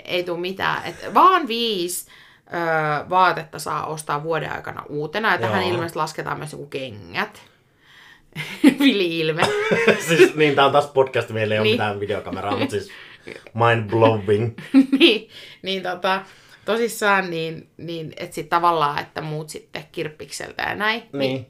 ei 0.04 0.24
tule 0.24 0.38
mitään. 0.40 0.82
Et 0.84 1.14
vaan 1.14 1.48
viisi 1.48 2.06
ö, 2.46 3.08
vaatetta 3.10 3.58
saa 3.58 3.86
ostaa 3.86 4.22
vuoden 4.22 4.52
aikana 4.52 4.82
uutena, 4.88 5.32
ja 5.32 5.38
tähän 5.38 5.62
ilmeisesti 5.62 5.98
lasketaan 5.98 6.38
myös 6.38 6.52
joku 6.52 6.66
kengät. 6.66 7.42
Vili-ilme. 8.80 9.42
siis 10.08 10.34
niin, 10.34 10.54
tää 10.54 10.66
on 10.66 10.72
taas 10.72 10.86
podcast, 10.86 11.30
meillä 11.30 11.54
ei 11.54 11.60
niin. 11.60 11.72
ole 11.72 11.74
mitään 11.74 12.00
videokameraa, 12.00 12.56
mutta 12.56 12.70
siis 12.70 12.90
mind 13.54 13.90
blowing. 13.90 14.58
niin, 14.98 15.28
niin 15.62 15.82
tota, 15.82 16.22
tosissaan, 16.64 17.30
niin, 17.30 17.68
niin 17.76 18.12
että 18.16 18.34
sit 18.34 18.48
tavallaan, 18.48 18.98
että 18.98 19.20
muut 19.20 19.48
sitten 19.48 19.84
kirppikseltä 19.92 20.62
ja 20.62 20.74
näin, 20.74 21.02
niin, 21.12 21.18
niin 21.18 21.46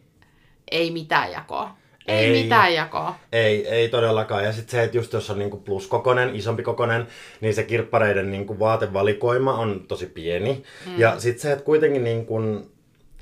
ei 0.71 0.91
mitään 0.91 1.33
jakoa. 1.33 1.77
Ei, 2.07 2.25
ei 2.25 2.43
mitään 2.43 2.75
jakoa. 2.75 3.17
Ei, 3.33 3.69
ei 3.69 3.89
todellakaan. 3.89 4.45
Ja 4.45 4.53
sitten 4.53 4.71
se, 4.71 4.83
että 4.83 4.97
just 4.97 5.13
jos 5.13 5.31
on 5.31 5.39
niinku 5.39 5.57
pluskokonen, 5.57 6.35
isompi 6.35 6.63
kokonen, 6.63 7.07
niin 7.41 7.55
se 7.55 7.63
kirppareiden 7.63 8.31
niinku 8.31 8.59
vaatevalikoima 8.59 9.55
on 9.55 9.85
tosi 9.89 10.07
pieni. 10.07 10.65
Mm. 10.87 10.99
Ja 10.99 11.21
sitten 11.21 11.43
se, 11.43 11.53
että 11.53 11.65
kuitenkin 11.65 12.05
niinku, 12.05 12.41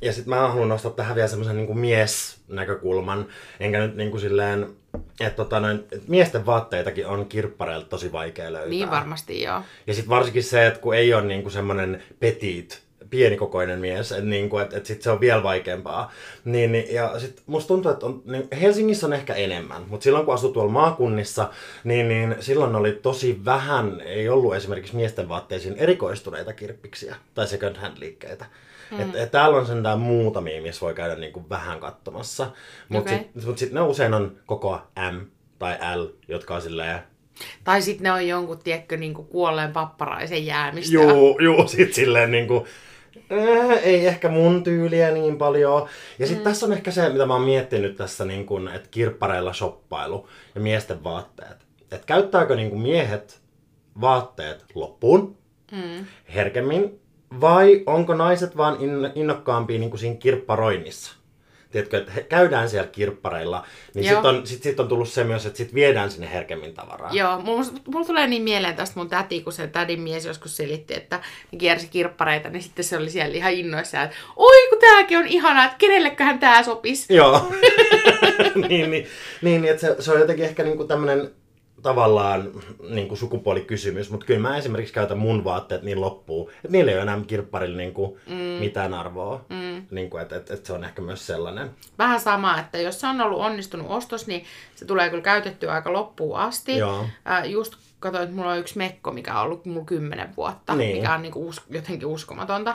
ja 0.03 0.13
sitten 0.13 0.31
mä 0.35 0.49
haluan 0.49 0.69
nostaa 0.69 0.93
tähän 0.93 1.15
vielä 1.15 1.29
semmoisen 1.29 1.57
niinku 1.57 1.75
mies-näkökulman, 1.75 3.27
enkä 3.61 3.79
nyt 3.79 3.97
niinku 3.97 4.19
silleen, 4.19 4.67
että 5.21 5.37
tota 5.37 5.61
noin, 5.61 5.85
et 5.93 6.09
miesten 6.09 6.47
vaatteitakin 6.47 7.07
on 7.07 7.27
kirppareilta 7.27 7.89
tosi 7.89 8.13
vaikea 8.13 8.53
löytää. 8.53 8.71
Niin 8.71 8.91
varmasti 8.91 9.43
joo. 9.43 9.63
Ja 9.87 9.95
sitten 9.95 10.11
varsinkin 10.11 10.43
se, 10.43 10.67
että 10.67 10.81
kun 10.81 10.95
ei 10.95 11.15
ole 11.15 11.23
niinku 11.23 11.51
semmoinen 11.51 12.03
petit, 12.21 12.83
pienikokoinen 13.11 13.81
mies, 13.81 14.13
että 14.13 14.25
niinku, 14.25 14.59
et, 14.59 14.73
et 14.73 14.87
sit 14.87 15.03
se 15.03 15.11
on 15.11 15.21
vielä 15.21 15.43
vaikeampaa. 15.43 16.13
Niin, 16.45 16.73
niin, 16.73 16.95
ja 16.95 17.21
sit 17.21 17.43
musta 17.47 17.69
tuntuu, 17.69 17.91
että 17.91 18.07
on, 18.07 18.23
niin 18.25 18.49
Helsingissä 18.61 19.07
on 19.07 19.13
ehkä 19.13 19.35
enemmän, 19.35 19.83
mutta 19.89 20.05
silloin 20.05 20.25
kun 20.25 20.35
asui 20.35 20.53
tuolla 20.53 20.73
maakunnissa, 20.73 21.51
niin, 21.85 22.09
niin 22.09 22.37
silloin 22.41 22.77
oli 22.77 22.93
tosi 22.93 23.41
vähän, 23.45 24.01
ei 24.01 24.29
ollut 24.29 24.55
esimerkiksi 24.55 24.97
miesten 24.97 25.29
vaatteisiin 25.29 25.77
erikoistuneita 25.77 26.53
kirppiksiä 26.53 27.17
tai 27.35 27.47
second 27.47 27.77
hand 27.77 27.99
liikkeitä. 27.99 28.45
Mm. 28.93 29.01
Et, 29.01 29.17
et 29.17 29.31
täällä 29.31 29.57
on 29.57 29.67
sentään 29.67 30.01
muutamia, 30.01 30.63
missä 30.63 30.81
voi 30.81 30.95
käydä 30.95 31.15
niinku 31.15 31.49
vähän 31.51 31.81
katsomassa. 31.81 32.51
Mutta 32.89 33.11
okay. 33.11 33.25
sitten 33.25 33.47
mut 33.47 33.59
sit 33.59 33.73
ne 33.73 33.81
usein 33.81 34.15
on 34.15 34.37
koko 34.47 34.81
M 35.13 35.27
tai 35.59 35.79
L, 35.97 36.07
jotka 36.29 36.55
on 36.55 36.63
silleen 36.63 37.03
tai 37.65 37.83
sitten 37.83 38.05
ne 38.05 38.13
on 38.13 38.29
jonkun, 38.29 38.59
tiedätkö, 38.59 38.97
niinku 38.97 39.23
kuolleen 39.23 39.73
papparaisen 39.73 40.47
jäämistä. 40.47 40.95
Joo, 40.95 41.39
joo, 41.39 41.67
sit 41.67 41.95
silleen 41.95 42.31
niinku, 42.31 42.67
äh, 43.17 43.79
ei 43.83 44.07
ehkä 44.07 44.29
mun 44.29 44.65
tyyliä 44.65 45.11
niin 45.11 45.39
paljon. 45.39 45.89
Ja 46.19 46.27
sitten 46.27 46.43
mm. 46.43 46.51
tässä 46.51 46.67
on 46.67 46.73
ehkä 46.73 46.91
se, 46.91 47.09
mitä 47.09 47.27
mä 47.27 47.35
oon 47.35 47.43
miettinyt 47.43 47.97
tässä, 47.97 48.25
niin 48.25 48.47
että 48.75 48.89
kirppareilla 48.91 49.53
shoppailu 49.53 50.29
ja 50.55 50.61
miesten 50.61 51.05
vaatteet. 51.05 51.67
Että 51.83 52.07
käyttääkö 52.07 52.57
niin 52.57 52.81
miehet 52.81 53.41
vaatteet 54.01 54.65
loppuun 54.75 55.37
mm. 55.73 56.07
herkemmin 56.35 57.01
vai 57.41 57.83
onko 57.87 58.15
naiset 58.15 58.57
vaan 58.57 58.77
innokkaampia 59.15 59.79
niin 59.79 59.91
kuin 59.91 60.01
siinä 60.01 60.17
kirpparoinnissa? 60.17 61.23
Tiedätkö, 61.73 61.99
että 61.99 62.21
käydään 62.21 62.69
siellä 62.69 62.89
kirppareilla, 62.89 63.67
niin 63.95 64.05
sitten 64.05 64.31
on, 64.31 64.47
sit, 64.47 64.63
sit 64.63 64.81
on 64.81 64.89
tullut 64.89 65.09
se 65.09 65.25
myös, 65.25 65.47
että 65.47 65.57
sit 65.57 65.75
viedään 65.75 66.11
sinne 66.11 66.33
herkemmin 66.33 66.75
tavaraa. 66.75 67.11
Joo, 67.13 67.41
mulla, 67.41 67.65
mulla 67.87 68.07
tulee 68.07 68.27
niin 68.27 68.43
mieleen 68.43 68.77
tästä 68.77 68.99
mun 68.99 69.09
täti, 69.09 69.41
kun 69.41 69.53
se 69.53 69.67
tädin 69.67 70.01
mies 70.01 70.25
joskus 70.25 70.57
selitti, 70.57 70.95
että 70.95 71.21
ne 71.53 71.59
kiersi 71.59 71.89
kirppareita, 71.89 72.51
niin 72.51 72.63
sitten 72.63 72.85
se 72.85 72.97
oli 72.97 73.11
siellä 73.11 73.37
ihan 73.37 73.53
innoissaan, 73.53 74.05
että 74.05 74.17
oi 74.37 74.69
kun 74.69 74.79
tääkin 74.79 75.19
on 75.19 75.27
ihanaa, 75.27 75.65
että 75.65 75.77
kenelleköhän 75.79 76.39
tää 76.39 76.63
sopisi. 76.63 77.15
Joo, 77.15 77.49
niin, 78.69 78.91
niin, 78.91 79.07
niin, 79.43 79.65
että 79.65 79.81
se, 79.81 79.97
se 79.99 80.13
on 80.13 80.21
jotenkin 80.21 80.45
ehkä 80.45 80.63
niinku 80.63 80.85
tämmöinen 80.85 81.31
tavallaan 81.83 82.51
niin 82.89 83.09
kuin 83.09 83.19
sukupuolikysymys, 83.19 84.11
mutta 84.11 84.27
kyllä 84.27 84.41
mä 84.41 84.57
esimerkiksi 84.57 84.95
käytän 84.95 85.19
mun 85.19 85.45
vaatteet 85.45 85.83
niin 85.83 86.01
loppuun, 86.01 86.51
että 86.51 86.69
niillä 86.69 86.91
ei 86.91 86.97
ole 86.97 87.03
enää 87.03 87.21
kirpparilla 87.27 87.77
niin 87.77 87.95
kuin 87.95 88.21
mm. 88.29 88.35
mitään 88.35 88.95
arvoa. 88.95 89.45
Mm. 89.49 89.87
Niin 89.91 90.11
kuin, 90.11 90.23
että, 90.23 90.37
että, 90.37 90.55
että 90.55 90.67
se 90.67 90.73
on 90.73 90.85
ehkä 90.85 91.03
myös 91.03 91.27
sellainen. 91.27 91.71
Vähän 91.99 92.21
sama, 92.21 92.59
että 92.59 92.79
jos 92.79 93.01
se 93.01 93.07
on 93.07 93.21
ollut 93.21 93.41
onnistunut 93.41 93.87
ostos, 93.91 94.27
niin 94.27 94.45
se 94.75 94.85
tulee 94.85 95.11
kyllä 95.11 95.23
käytettyä 95.23 95.73
aika 95.73 95.93
loppuun 95.93 96.39
asti. 96.39 96.77
Joo. 96.77 97.07
Äh, 97.31 97.51
just 97.51 97.75
katsoin, 98.03 98.25
että 98.25 98.37
mulla 98.37 98.51
on 98.51 98.59
yksi 98.59 98.79
mekko, 98.79 99.13
mikä 99.13 99.35
on 99.35 99.45
ollut 99.45 99.67
mulla 99.67 99.85
kymmenen 99.85 100.29
vuotta, 100.37 100.75
niin. 100.75 100.97
mikä 100.97 101.15
on 101.15 101.23
niinku 101.23 101.49
us- 101.49 101.63
jotenkin 101.71 102.09
uskomatonta. 102.09 102.75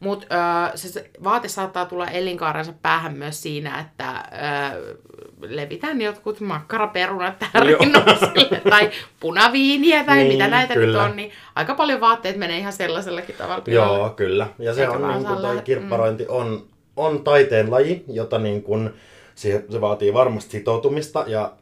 Mutta 0.00 0.26
se, 0.74 0.88
se 0.88 1.10
vaate 1.24 1.48
saattaa 1.48 1.86
tulla 1.86 2.06
elinkaarensa 2.06 2.72
päähän 2.82 3.14
myös 3.14 3.42
siinä, 3.42 3.80
että 3.80 4.24
ö, 4.74 4.96
levitään 5.40 6.00
jotkut 6.00 6.40
makkaraperunat 6.40 7.38
tähän 7.38 7.66
rinnoksille, 7.66 8.60
tai 8.70 8.90
punaviiniä 9.20 10.04
tai 10.04 10.16
niin, 10.16 10.32
mitä 10.32 10.48
näitä 10.48 10.74
kyllä. 10.74 10.86
nyt 11.02 11.10
on, 11.10 11.16
niin 11.16 11.32
aika 11.54 11.74
paljon 11.74 12.00
vaatteet 12.00 12.36
menee 12.36 12.58
ihan 12.58 12.72
sellaisellakin 12.72 13.34
tavalla. 13.34 13.62
Joo, 13.66 14.10
kyllä. 14.10 14.46
Ja 14.58 14.74
se 14.74 14.80
Eikä 14.80 14.92
on 14.92 15.08
niin 15.08 15.26
kuin 15.26 15.40
toi 15.40 15.62
kirpparointi 15.62 16.24
mm. 16.24 16.30
on, 16.30 16.66
on 16.96 17.24
taiteen 17.24 17.70
laji, 17.70 18.04
jota 18.08 18.38
niin 18.38 18.62
kuin, 18.62 18.90
se, 19.34 19.64
se 19.70 19.80
vaatii 19.80 20.14
varmasti 20.14 20.50
sitoutumista 20.50 21.24
ja 21.26 21.52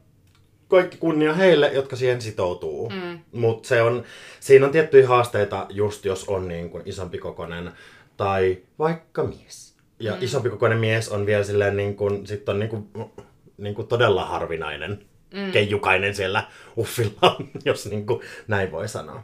kaikki 0.68 0.96
kunnia 0.96 1.34
heille, 1.34 1.70
jotka 1.74 1.96
siihen 1.96 2.20
sitoutuu. 2.20 2.90
Mm. 2.90 3.18
Mutta 3.32 3.68
se 3.68 3.82
on, 3.82 4.04
siinä 4.40 4.66
on 4.66 4.72
tiettyjä 4.72 5.08
haasteita, 5.08 5.66
just 5.70 6.04
jos 6.04 6.28
on 6.28 6.48
niin 6.48 6.70
kuin 6.70 6.82
isompi 6.86 7.18
kokonen 7.18 7.72
tai 8.16 8.58
vaikka 8.78 9.24
mies. 9.24 9.76
Ja 10.00 10.12
mm. 10.12 10.18
isompi 10.20 10.50
kokoinen 10.50 10.78
mies 10.78 11.08
on 11.08 11.26
vielä 11.26 11.44
silleen 11.44 11.76
niin 11.76 11.96
kuin, 11.96 12.26
sit 12.26 12.48
on 12.48 12.58
niin 12.58 12.68
kuin, 12.68 12.88
niin 13.58 13.74
kuin 13.74 13.88
todella 13.88 14.24
harvinainen 14.24 15.06
mm. 15.34 15.52
keijukainen 15.52 16.14
siellä 16.14 16.44
uffilla, 16.78 17.36
jos 17.64 17.86
niin 17.86 18.06
kuin 18.06 18.20
näin 18.48 18.72
voi 18.72 18.88
sanoa. 18.88 19.22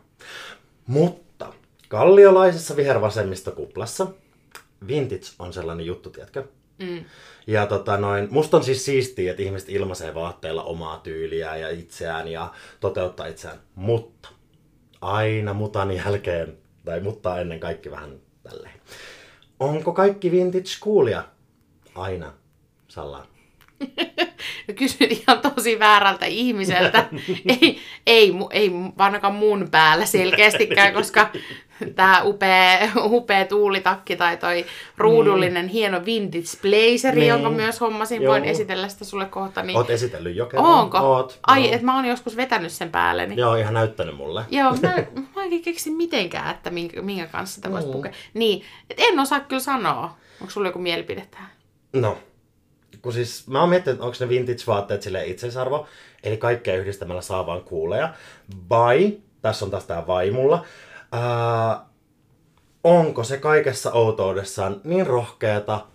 Mutta 0.87 1.53
kalliolaisessa 1.89 2.77
vihervasemmistokuplassa 2.77 4.07
vintage 4.89 5.27
on 5.39 5.53
sellainen 5.53 5.87
juttu, 5.87 6.11
tiedätkö? 6.11 6.45
Mm. 6.79 7.05
Ja 7.47 7.67
tota 7.67 7.97
noin, 7.97 8.29
musta 8.31 8.57
on 8.57 8.65
siis 8.65 8.85
siistiä, 8.85 9.31
että 9.31 9.43
ihmiset 9.43 9.69
ilmaisee 9.69 10.15
vaatteilla 10.15 10.63
omaa 10.63 10.99
tyyliä 10.99 11.57
ja 11.57 11.71
itseään 11.71 12.29
ja 12.29 12.53
toteuttaa 12.81 13.27
itseään. 13.27 13.59
Mutta 13.75 14.29
aina 15.01 15.55
mutan 15.55 15.97
jälkeen, 15.97 16.59
tai 16.85 17.01
mutta 17.01 17.41
ennen 17.41 17.61
kaikki 17.61 17.91
vähän 17.91 18.21
tälleen. 18.43 18.81
Onko 19.61 19.93
kaikki 19.93 20.31
vintage 20.31 20.71
coolia? 20.81 21.25
Aina, 21.95 22.33
Salla. 22.89 23.27
No 24.69 24.75
kysyt 24.75 25.13
ihan 25.13 25.41
tosi 25.41 25.79
väärältä 25.79 26.27
ihmiseltä. 26.27 27.09
ei, 27.61 27.79
ei, 28.07 28.33
ei 28.51 28.71
ainakaan 28.99 29.35
mun 29.35 29.69
päällä 29.71 30.07
selkeästikään, 30.07 30.95
koska 30.95 31.31
tämä 31.95 32.23
upea, 32.23 32.79
upea 33.05 33.45
tuulitakki 33.45 34.17
tai 34.17 34.37
toi 34.37 34.67
ruudullinen 34.97 35.55
niin. 35.67 35.73
hieno 35.73 36.05
vintage 36.05 36.49
blazeri, 36.63 37.21
niin. 37.21 37.29
jonka 37.29 37.51
myös 37.51 37.81
hommasin, 37.81 38.23
Joo. 38.23 38.31
voin 38.31 38.45
esitellä 38.45 38.89
sitä 38.89 39.05
sulle 39.05 39.27
kohta. 39.27 39.63
Niin... 39.63 39.77
Oot 39.77 39.91
esitellyt 39.91 40.37
jo 40.37 40.47
kerran. 40.47 40.67
Onko? 40.67 40.99
Oot. 40.99 41.39
Ai, 41.47 41.73
että 41.73 41.87
mä 41.87 41.97
oon 41.97 42.05
joskus 42.05 42.37
vetänyt 42.37 42.73
sen 42.73 42.91
päälle. 42.91 43.27
Niin... 43.27 43.39
Joo, 43.39 43.55
ihan 43.55 43.75
näyttänyt 43.75 44.17
mulle. 44.17 44.45
Joo, 44.51 44.77
mä, 44.83 44.95
mä 45.37 45.45
en 45.45 45.63
keksi 45.63 45.91
mitenkään, 45.91 46.51
että 46.51 46.71
minkä, 46.71 47.03
minkä 47.03 47.27
kanssa 47.27 47.55
sitä 47.55 47.71
voisi 47.71 47.87
mm. 47.87 47.93
pukea. 47.93 48.13
Niin, 48.35 48.65
et 48.91 48.97
en 49.01 49.19
osaa 49.19 49.41
kyllä 49.41 49.63
sanoa. 49.63 50.17
Onko 50.41 50.51
sulla 50.51 50.69
joku 50.69 50.79
mielipide 50.79 51.27
tähän? 51.31 51.51
No, 51.93 52.19
kun 53.03 53.13
siis 53.13 53.49
mä 53.49 53.61
oon 53.61 53.69
miettinyt, 53.69 54.01
onko 54.01 54.17
ne 54.21 54.29
vintage-vaatteet 54.29 55.03
sille 55.03 55.27
itseisarvo, 55.27 55.87
eli 56.23 56.37
kaikkea 56.37 56.77
yhdistämällä 56.77 57.23
saa 57.23 57.47
vaan 57.47 57.63
kuuleja. 57.63 58.15
Vai, 58.71 59.19
tässä 59.43 59.65
on 59.65 59.71
taas 59.71 59.85
tää 59.85 60.07
vai 60.07 60.31
mulla, 60.31 60.65
ää, 61.13 61.87
onko 62.85 63.25
se 63.25 63.39
kaikessa 63.39 63.93
outoudessaan 63.93 64.81
niin 64.85 65.07
rohkeeta, 65.07 65.87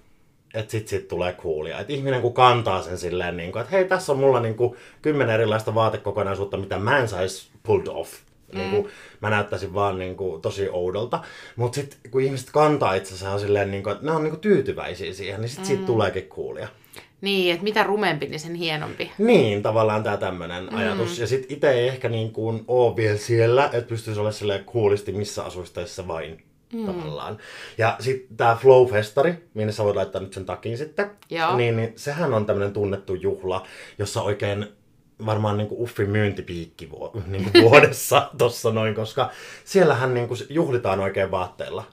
että 0.53 0.71
sit 0.71 0.87
sit 0.87 1.07
tulee 1.07 1.33
kuulia. 1.33 1.79
Että 1.79 1.93
ihminen 1.93 2.21
kun 2.21 2.33
kantaa 2.33 2.81
sen 2.81 2.97
silleen, 2.97 3.37
niin 3.37 3.51
kuin, 3.51 3.61
että 3.61 3.71
hei, 3.71 3.85
tässä 3.85 4.11
on 4.11 4.19
mulla 4.19 4.39
niin 4.39 4.55
kuin, 4.55 4.75
kymmenen 5.01 5.35
erilaista 5.35 5.75
vaatekokonaisuutta, 5.75 6.57
mitä 6.57 6.79
mä 6.79 6.97
en 6.97 7.07
saisi 7.07 7.49
pulled 7.63 7.87
off. 7.87 8.13
Mm. 8.53 8.59
Niin 8.59 8.71
kuin, 8.71 8.87
mä 9.21 9.29
näyttäisin 9.29 9.73
vaan 9.73 9.99
niin 9.99 10.15
kuin, 10.15 10.41
tosi 10.41 10.69
oudolta. 10.69 11.19
Mutta 11.55 11.75
sitten 11.75 12.11
kun 12.11 12.21
ihmiset 12.21 12.49
kantaa 12.51 12.93
itsensä 12.93 13.39
silleen, 13.39 13.71
niin 13.71 13.83
kuin, 13.83 13.93
että 13.93 14.05
ne 14.05 14.11
on 14.11 14.23
niin 14.23 14.31
kuin, 14.31 14.41
tyytyväisiä 14.41 15.13
siihen, 15.13 15.41
niin 15.41 15.49
sit 15.49 15.59
mm. 15.59 15.65
siitä 15.65 15.85
tuleekin 15.85 16.27
kuulia. 16.27 16.67
Niin, 17.21 17.53
että 17.53 17.63
mitä 17.63 17.83
rumempi, 17.83 18.27
niin 18.27 18.39
sen 18.39 18.55
hienompi. 18.55 19.11
Niin, 19.17 19.63
tavallaan 19.63 20.03
tämä 20.03 20.17
tämmöinen 20.17 20.63
mm. 20.63 20.77
ajatus. 20.77 21.19
Ja 21.19 21.27
sitten 21.27 21.55
itse 21.55 21.71
ei 21.71 21.87
ehkä 21.87 22.09
niin 22.09 22.31
kuin 22.31 22.63
ole 22.67 22.95
vielä 22.95 23.17
siellä, 23.17 23.65
että 23.65 23.89
pystyisi 23.89 24.19
olla 24.19 24.31
silleen 24.31 24.65
kuulisti 24.65 25.11
missä 25.11 25.43
asuisteissa 25.43 26.07
vain. 26.07 26.43
Mm. 26.73 26.85
tavallaan. 26.85 27.37
Ja 27.77 27.95
sitten 27.99 28.37
tämä 28.37 28.57
Flow-festari, 28.61 29.33
minne 29.53 29.73
sä 29.73 29.83
voit 29.83 29.95
laittaa 29.95 30.21
nyt 30.21 30.33
sen 30.33 30.45
takin 30.45 30.77
sitten, 30.77 31.11
Joo. 31.29 31.57
Niin, 31.57 31.75
niin 31.75 31.93
sehän 31.95 32.33
on 32.33 32.45
tämmöinen 32.45 32.73
tunnettu 32.73 33.13
juhla, 33.13 33.67
jossa 33.97 34.21
oikein 34.21 34.67
varmaan 35.25 35.57
niin 35.57 35.67
kuin 35.67 35.81
uffin 35.81 36.09
myyntipiikki 36.09 36.91
vu- 36.91 37.21
niin 37.27 37.51
kuin 37.51 37.63
vuodessa 37.63 38.29
tossa 38.37 38.71
noin, 38.71 38.95
koska 38.95 39.31
siellähän 39.63 40.13
niin 40.13 40.27
kuin 40.27 40.39
juhlitaan 40.49 40.99
oikein 40.99 41.31
vaatteilla. 41.31 41.83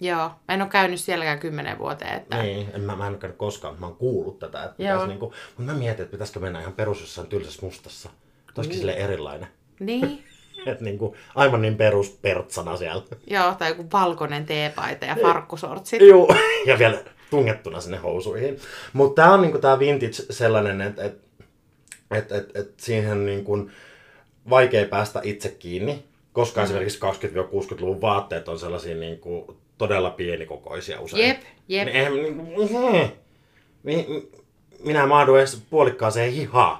Joo, 0.00 0.30
mä 0.48 0.54
en 0.54 0.62
ole 0.62 0.70
käynyt 0.70 1.00
sielläkään 1.00 1.38
kymmenen 1.38 1.78
vuoteen. 1.78 2.16
Että... 2.16 2.42
Niin, 2.42 2.70
en, 2.74 2.80
mä, 2.80 2.96
mä 2.96 3.06
en 3.06 3.12
ole 3.12 3.18
käynyt 3.18 3.38
koskaan, 3.38 3.76
mä 3.80 3.86
oon 3.86 3.96
kuullut 3.96 4.38
tätä. 4.38 4.64
Että 4.64 4.82
Joo. 4.82 5.06
Niin 5.06 5.18
kuin, 5.18 5.32
mutta 5.56 5.72
mä 5.72 5.78
mietin, 5.78 6.02
että 6.02 6.12
pitäisikö 6.12 6.40
mennä 6.40 6.60
ihan 6.60 6.72
perus 6.72 7.00
jossain 7.00 7.26
tylsässä 7.26 7.66
mustassa. 7.66 8.10
Olisikin 8.56 8.76
mm. 8.76 8.80
sille 8.80 8.92
erilainen. 8.92 9.48
Niin. 9.80 10.24
että 10.66 10.84
niin 10.84 10.98
kuin, 10.98 11.16
aivan 11.34 11.62
niin 11.62 11.76
peruspertsana 11.76 12.76
siellä. 12.76 13.02
Joo, 13.26 13.54
tai 13.54 13.68
joku 13.68 13.86
valkoinen 13.92 14.46
teepaita 14.46 15.04
ja 15.04 15.16
farkkusortsit. 15.22 16.02
Joo, 16.02 16.36
ja 16.66 16.78
vielä 16.78 16.98
tungettuna 17.30 17.80
sinne 17.80 17.96
housuihin. 17.96 18.58
Mutta 18.92 19.22
tämä 19.22 19.34
on 19.34 19.42
niinku 19.42 19.58
tää 19.58 19.78
vintage 19.78 20.12
sellainen, 20.12 20.80
että 20.80 21.04
et, 21.04 21.20
et, 22.10 22.32
et, 22.32 22.56
et 22.56 22.74
siihen 22.76 23.26
niinku 23.26 23.70
vaikea 24.50 24.86
päästä 24.86 25.20
itse 25.22 25.48
kiinni, 25.48 26.04
koska 26.32 26.60
mm. 26.60 26.64
esimerkiksi 26.64 26.98
20-60-luvun 26.98 28.00
vaatteet 28.00 28.48
on 28.48 28.58
sellaisia 28.58 28.94
niinku 28.94 29.56
todella 29.78 30.10
pienikokoisia 30.10 31.00
usein. 31.00 31.28
Jep, 31.28 31.40
jep. 31.68 31.86
Niin, 31.86 31.96
eihän, 31.96 32.12
niin, 33.82 34.06
minä 34.84 35.06
mahdun 35.06 35.38
edes 35.38 35.62
puolikkaaseen 35.70 36.32
hihaan. 36.32 36.78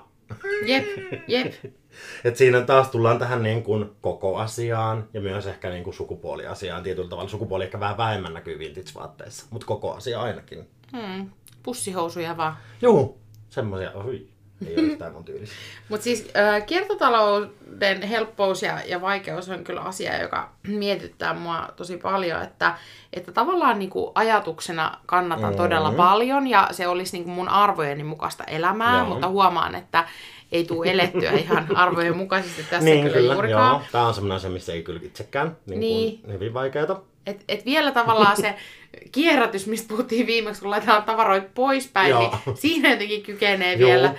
Jep, 0.67 0.85
jep. 1.29 1.53
Et 2.25 2.37
siinä 2.37 2.61
taas 2.61 2.89
tullaan 2.89 3.19
tähän 3.19 3.43
niin 3.43 3.63
kuin 3.63 3.91
koko 4.01 4.37
asiaan 4.37 5.09
ja 5.15 5.21
myös 5.21 5.47
ehkä 5.47 5.71
niin 5.71 5.85
kuin 5.85 5.95
sukupuoliasiaan 5.95 6.83
tietyllä 6.83 7.09
tavalla. 7.09 7.31
Sukupuoli 7.31 7.65
ehkä 7.65 7.81
vähän 7.81 7.97
vähemmän 7.97 8.35
näkyy 8.35 8.59
vintage-vaatteissa, 8.59 9.47
mutta 9.51 9.67
koko 9.67 9.93
asia 9.93 10.21
ainakin. 10.21 10.69
Hmm. 10.93 11.31
Pussihousuja 11.63 12.37
vaan. 12.37 12.57
Joo, 12.83 13.17
semmoisia. 13.49 13.93
Oi, 13.93 14.27
ei 14.67 14.75
ole 14.75 14.83
yhtään 14.83 15.13
mun 15.13 15.25
tyylisiä. 15.25 15.55
Mutta 15.89 16.05
siis 16.05 16.29
äh, 16.37 16.67
kiertotalouden 16.67 18.03
helppous 18.03 18.63
ja, 18.63 18.79
ja 18.87 19.01
vaikeus 19.01 19.49
on 19.49 19.65
kyllä 19.65 19.81
asia, 19.81 20.23
joka 20.23 20.51
mietittää 20.67 21.35
mua 21.35 21.69
tosi 21.77 21.97
paljon, 21.97 22.43
että, 22.43 22.75
että 23.13 23.33
tavallaan 23.33 23.79
niin 23.79 23.91
kuin 23.91 24.13
ajatuksena 24.15 24.99
kannatan 25.07 25.45
mm-hmm. 25.45 25.63
todella 25.63 25.93
paljon 25.93 26.47
ja 26.47 26.69
se 26.71 26.89
olisi 26.89 27.13
niin 27.13 27.25
kuin 27.25 27.35
mun 27.35 27.49
arvojeni 27.49 28.05
mukaista 28.05 28.45
elämää, 28.45 28.99
Joo. 28.99 29.07
mutta 29.09 29.29
huomaan, 29.29 29.75
että 29.75 30.05
ei 30.53 30.65
tule 30.65 30.91
elettyä 30.91 31.31
ihan 31.31 31.67
arvojen 31.77 32.17
mukaisesti 32.17 32.63
tässä 32.63 32.85
niin, 32.85 33.03
kyllä, 33.03 33.17
kyllä 33.17 33.35
juurikaan. 33.35 33.75
Joo. 33.75 33.83
Tämä 33.93 34.07
on 34.07 34.15
semmoinen 34.15 34.37
asia, 34.37 34.51
missä 34.51 34.73
ei 34.73 34.83
kyllä 34.83 35.01
itsekään 35.03 35.57
niin 35.67 35.81
niin. 35.81 36.21
Hyvin 36.33 36.55
vaikeata. 36.55 37.01
Et, 37.29 37.45
et 37.49 37.65
vielä 37.65 37.91
tavallaan 37.91 38.37
se 38.37 38.55
kierrätys, 39.13 39.67
mistä 39.67 39.89
puhuttiin 39.89 40.27
viimeksi, 40.27 40.61
kun 40.61 40.71
laitetaan 40.71 41.03
tavaroita 41.03 41.49
poispäin, 41.55 42.17
niin 42.19 42.31
siinä 42.55 42.91
jotenkin 42.91 43.23
kykenee 43.23 43.75
Joo. 43.75 43.89
vielä 43.91 44.15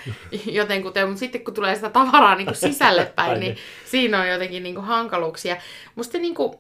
jotenkuten, 0.46 1.08
mutta 1.08 1.20
sitten 1.20 1.44
kun 1.44 1.54
tulee 1.54 1.76
sitä 1.76 1.90
tavaraa 1.90 2.36
niin 2.36 2.46
kuin 2.46 2.56
sisälle 2.56 3.12
päin, 3.16 3.40
niin 3.40 3.58
siinä 3.86 4.22
on 4.22 4.30
jotenkin 4.30 4.64
niin 4.64 4.76
kuin 4.76 4.86
hankaluuksia. 4.86 5.58
Musta 5.96 6.18
niin 6.18 6.36
kuin, 6.36 6.54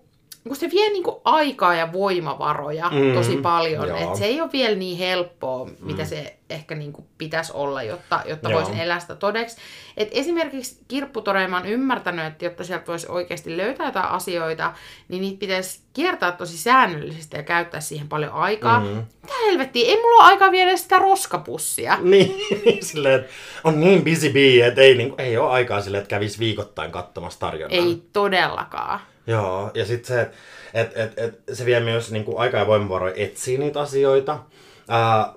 kun 0.48 0.55
se 0.55 0.69
vie 0.72 0.89
niinku 0.89 1.22
aikaa 1.25 1.75
ja 1.75 1.91
voimavaroja 1.93 2.89
mm, 2.89 3.13
tosi 3.13 3.38
paljon. 3.38 3.98
Et 3.98 4.15
se 4.15 4.25
ei 4.25 4.41
ole 4.41 4.50
vielä 4.53 4.75
niin 4.75 4.98
helppoa, 4.98 5.69
mitä 5.79 6.03
mm. 6.03 6.08
se 6.08 6.36
ehkä 6.50 6.75
niinku 6.75 7.08
pitäisi 7.17 7.51
olla, 7.55 7.84
jotta, 7.84 8.22
jotta 8.25 8.50
voisi 8.50 8.81
elää 8.81 9.00
sitä 9.00 9.15
todeksi. 9.15 9.58
Et 9.98 10.10
esimerkiksi 10.12 10.79
kirpputoreja 10.88 11.48
mä 11.48 11.58
oon 11.58 11.65
ymmärtänyt, 11.65 12.25
että 12.25 12.46
jotta 12.46 12.63
sieltä 12.63 12.88
voisi 12.88 13.08
oikeasti 13.10 13.58
löytää 13.58 13.86
jotain 13.86 14.10
asioita, 14.10 14.74
niin 15.08 15.22
niitä 15.22 15.39
pitäisi 15.39 15.81
kiertää 15.93 16.31
tosi 16.31 16.58
säännöllisesti 16.58 17.38
ja 17.38 17.43
käyttää 17.43 17.79
siihen 17.79 18.08
paljon 18.08 18.31
aikaa. 18.31 18.79
Mm. 18.79 19.03
Mitä 19.22 19.34
helvettiä, 19.46 19.88
ei 19.88 20.01
mulla 20.01 20.24
ole 20.24 20.31
aikaa 20.31 20.51
viedä 20.51 20.77
sitä 20.77 21.00
roskapussia. 21.00 21.98
Niin, 22.10 22.36
silleen, 22.81 23.19
että 23.19 23.31
on 23.63 23.79
niin 23.79 24.03
busy 24.03 24.29
bee, 24.29 24.67
että 24.67 24.81
ei, 24.81 24.96
niin, 24.96 25.13
ei 25.17 25.38
ole 25.38 25.50
aikaa 25.51 25.81
silleen, 25.81 26.01
että 26.01 26.10
kävisi 26.10 26.39
viikoittain 26.39 26.91
katsomassa 26.91 27.39
tarjonnan. 27.39 27.79
Ei 27.79 28.03
todellakaan. 28.13 29.00
Joo, 29.29 29.71
ja 29.74 29.86
sitten 29.86 30.07
se, 30.07 30.31
että 30.74 31.03
et, 31.03 31.13
et, 31.17 31.39
se 31.53 31.65
vie 31.65 31.79
myös 31.79 32.12
niinku, 32.12 32.38
aikaa 32.38 32.59
ja 32.59 32.67
voimavaroja 32.67 33.13
etsiä 33.17 33.59
niitä 33.59 33.79
asioita, 33.79 34.39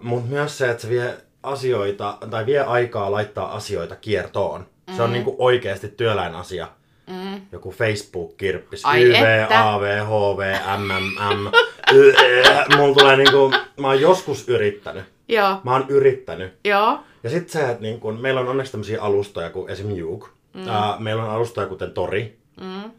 mutta 0.00 0.30
myös 0.30 0.58
se, 0.58 0.70
että 0.70 0.82
se 0.82 0.88
vie 0.88 1.14
asioita, 1.42 2.18
tai 2.30 2.46
vie 2.46 2.60
aikaa 2.60 3.10
laittaa 3.10 3.54
asioita 3.54 3.96
kiertoon. 3.96 4.66
Mm. 4.86 4.96
Se 4.96 5.02
on 5.02 5.10
mm. 5.10 5.12
niinku 5.12 5.36
oikeasti 5.38 5.88
työläin 5.88 6.34
asia. 6.34 6.68
Mm. 7.06 7.40
Joku 7.52 7.70
Facebook-kirppis, 7.70 8.82
YV, 8.96 9.46
AV, 9.50 10.04
HV, 10.06 10.54
MMM. 10.78 11.50
Mulla 12.76 12.94
tulee 12.94 13.16
niinku, 13.16 13.52
mä 13.80 13.86
oon 13.86 14.00
joskus 14.00 14.48
yrittänyt. 14.48 15.04
Joo. 15.28 15.60
Mä 15.64 15.72
oon 15.72 15.84
yrittänyt. 15.88 16.54
Joo. 16.64 16.98
Ja 17.22 17.30
sitten 17.30 17.52
se, 17.52 17.70
että 17.70 17.82
niinku, 17.82 18.12
meillä 18.12 18.40
on 18.40 18.48
onneksi 18.48 18.72
tämmöisiä 18.72 19.02
alustoja 19.02 19.50
kuin 19.50 19.70
esim. 19.70 19.90
Juke. 19.90 20.26
Mm. 20.54 20.62
Uh, 20.62 21.00
meillä 21.00 21.24
on 21.24 21.30
alustoja 21.30 21.66
kuten 21.66 21.90
Tori. 21.90 22.38
Mm 22.60 22.90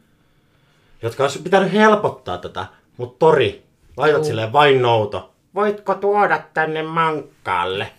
jotka 1.03 1.24
olisi 1.24 1.39
pitänyt 1.39 1.74
helpottaa 1.74 2.38
tätä, 2.38 2.65
mutta 2.98 3.19
tori, 3.19 3.63
laitat 3.98 4.17
Juu. 4.17 4.25
silleen 4.25 4.53
vain 4.53 4.81
nouto. 4.81 5.33
Voitko 5.55 5.95
tuoda 5.95 6.41
tänne 6.53 6.83
mankkaalle? 6.83 7.89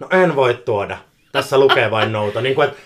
No 0.00 0.08
en 0.10 0.36
voi 0.36 0.54
tuoda. 0.54 0.98
Tässä 1.32 1.58
lukee 1.58 1.90
vain 1.90 2.12
nouto. 2.12 2.40
Niin 2.40 2.54
kuin, 2.54 2.68
että 2.68 2.80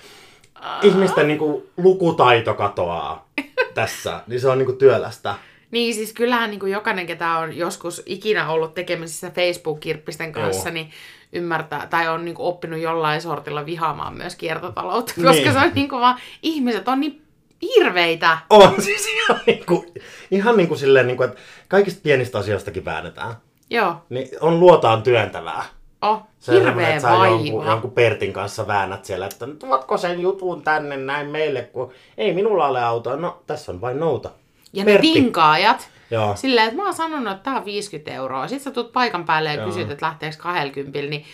ihmisten 0.83 1.29
niin 1.29 1.39
kuin, 1.39 1.63
lukutaito 1.77 2.55
katoaa 2.55 3.29
tässä, 3.75 4.21
niin 4.27 4.41
se 4.41 4.49
on 4.49 4.59
niin 4.59 4.67
kuin, 4.67 4.79
työlästä. 4.79 5.35
Niin, 5.71 5.95
siis 5.95 6.13
kyllähän 6.13 6.51
niin 6.51 6.61
kuin 6.61 6.73
jokainen, 6.73 7.07
ketä 7.07 7.39
on 7.39 7.57
joskus 7.57 8.03
ikinä 8.07 8.51
ollut 8.51 8.75
tekemisissä 8.75 9.31
Facebook-kirppisten 9.31 10.33
kanssa, 10.33 10.69
Joo. 10.69 10.75
niin 10.75 10.91
ymmärtää, 11.33 11.87
tai 11.87 12.09
on 12.09 12.25
niin 12.25 12.35
kuin, 12.35 12.47
oppinut 12.47 12.81
jollain 12.81 13.23
sortilla 13.23 13.67
vihaamaan 13.67 14.17
myös 14.17 14.37
kiertotaloutta, 14.37 15.15
koska 15.15 15.31
niin. 15.33 15.53
se 15.53 15.59
on 15.59 15.71
niin 15.75 15.89
kuin 15.89 16.01
vaan, 16.01 16.19
ihmiset 16.43 16.89
on 16.89 17.01
niin 17.01 17.23
hirveitä. 17.63 18.39
On 18.51 18.75
siis 18.83 19.07
ihan 19.07 19.41
niin 19.47 19.67
kuin, 19.67 19.87
ihan 20.31 20.57
niin 20.57 20.69
kuin 20.69 20.79
silleen, 20.79 21.07
niin 21.07 21.17
kuin, 21.17 21.29
että 21.29 21.41
kaikista 21.69 22.01
pienistä 22.03 22.39
asioistakin 22.39 22.85
väännetään. 22.85 23.35
Joo. 23.71 23.97
Niin 24.09 24.29
on 24.41 24.61
luotaan 24.61 25.03
työntävää. 25.03 25.65
Oh, 26.03 26.23
se 26.39 26.53
hirveä 26.53 26.89
että 26.89 27.01
sä 27.01 27.27
jonkun, 27.27 27.67
jonkun 27.67 27.93
Pertin 27.93 28.33
kanssa 28.33 28.67
väännät 28.67 29.05
siellä, 29.05 29.27
että 29.27 29.47
tuotko 29.59 29.97
sen 29.97 30.21
jutun 30.21 30.63
tänne 30.63 30.97
näin 30.97 31.27
meille, 31.27 31.63
kun 31.63 31.93
ei 32.19 32.35
minulla 32.35 32.69
ole 32.69 32.85
autoa. 32.85 33.17
No, 33.17 33.43
tässä 33.47 33.73
on 33.73 33.81
vain 33.81 34.01
nouta. 34.01 34.31
Ja 34.73 34.85
Pertti. 34.85 35.09
ne 35.09 35.13
tinkaajat. 35.13 35.89
Joo. 36.11 36.37
Silleen, 36.37 36.67
että 36.67 36.77
mä 36.77 36.85
oon 36.85 36.95
sanonut, 36.95 37.33
että 37.33 37.45
tää 37.45 37.57
on 37.57 37.65
50 37.65 38.11
euroa. 38.11 38.49
Sitten 38.49 38.65
sä 38.65 38.71
tulet 38.71 38.93
paikan 38.93 39.25
päälle 39.25 39.49
ja 39.49 39.57
Joo. 39.57 39.67
kysyt, 39.67 39.91
että 39.91 40.07
lähteekö 40.07 40.37
20, 40.39 40.99
niin 41.11 41.25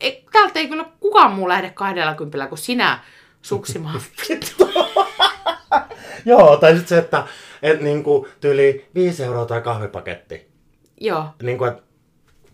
ei, 0.00 0.24
täältä 0.32 0.58
ei 0.58 0.68
kyllä 0.68 0.84
kukaan 1.00 1.32
muu 1.32 1.48
lähde 1.48 1.70
20, 1.70 2.46
kun 2.46 2.58
sinä 2.58 2.98
suksimaan. 3.46 4.00
Joo, 6.24 6.56
tai 6.56 6.72
sitten 6.72 6.88
se, 6.88 6.98
että 6.98 7.24
et, 7.62 7.80
niinku, 7.80 8.28
tyyli 8.40 8.86
5 8.94 9.24
euroa 9.24 9.46
tai 9.46 9.60
kahvipaketti. 9.60 10.48
Joo. 11.00 11.24
Niinku, 11.42 11.64
että 11.64 11.82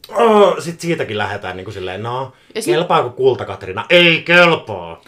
Oh, 0.09 0.59
sitten 0.59 0.81
siitäkin 0.81 1.19
lähdetään 1.19 1.57
niin 1.57 1.65
kuin 1.65 1.75
silleen, 1.75 2.03
no, 2.03 2.33
ja 2.55 2.63
sit... 2.63 2.75
kelpaako 2.75 3.11
kulta 3.11 3.45
Katrina? 3.45 3.85
Ei 3.91 4.23
kelpaa. 4.23 5.01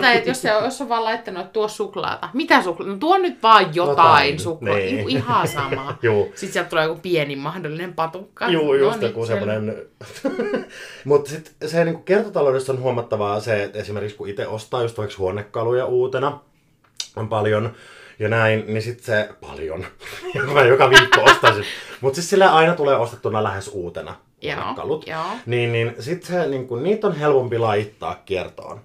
Tai 0.00 0.16
että 0.16 0.30
jos, 0.30 0.42
se, 0.42 0.48
jos 0.48 0.80
on 0.80 0.88
vaan 0.88 1.04
laittanut, 1.04 1.40
että 1.40 1.52
tuo 1.52 1.68
suklaata. 1.68 2.28
Mitä 2.32 2.62
suklaata? 2.62 2.92
No 2.92 2.98
tuo 2.98 3.18
nyt 3.18 3.42
vaan 3.42 3.74
jotain, 3.74 3.96
jotain. 3.96 4.38
suklaata. 4.38 4.78
Niin. 4.78 5.08
Ihan 5.08 5.48
sama. 5.48 5.98
Sitten 6.34 6.52
sieltä 6.52 6.70
tulee 6.70 6.84
joku 6.84 7.00
pieni 7.00 7.36
mahdollinen 7.36 7.94
patukka. 7.94 8.48
Joo, 8.48 8.74
just 8.74 9.00
no, 9.00 9.06
joku 9.06 9.20
niin, 9.20 9.26
semmoinen. 9.26 9.76
Mutta 11.04 11.30
sitten 11.30 11.68
se 11.68 11.84
niin 11.84 11.94
kuin 11.94 12.04
kertotaloudessa 12.04 12.72
on 12.72 12.80
huomattavaa 12.80 13.40
se, 13.40 13.62
että 13.62 13.78
esimerkiksi 13.78 14.16
kun 14.16 14.28
itse 14.28 14.46
ostaa 14.46 14.82
just 14.82 14.98
vaikka 14.98 15.16
huonekaluja 15.18 15.86
uutena, 15.86 16.40
on 17.16 17.28
paljon 17.28 17.72
ja 18.18 18.28
näin, 18.28 18.64
niin 18.66 18.82
sitten 18.82 19.04
se 19.04 19.28
paljon, 19.40 19.86
mä 20.54 20.64
joka 20.64 20.90
viikko 20.90 21.22
ostaisin. 21.22 21.64
Mutta 22.00 22.14
siis 22.14 22.30
sillä 22.30 22.54
aina 22.54 22.74
tulee 22.74 22.96
ostettuna 22.96 23.42
lähes 23.42 23.68
uutena 23.68 24.14
kalut. 24.76 25.04
Niin, 25.46 25.72
niin 25.72 25.94
sitten 25.98 26.26
se, 26.26 26.48
niin 26.48 26.68
kun, 26.68 26.82
niitä 26.82 27.06
on 27.06 27.16
helpompi 27.16 27.58
laittaa 27.58 28.22
kiertoon. 28.26 28.80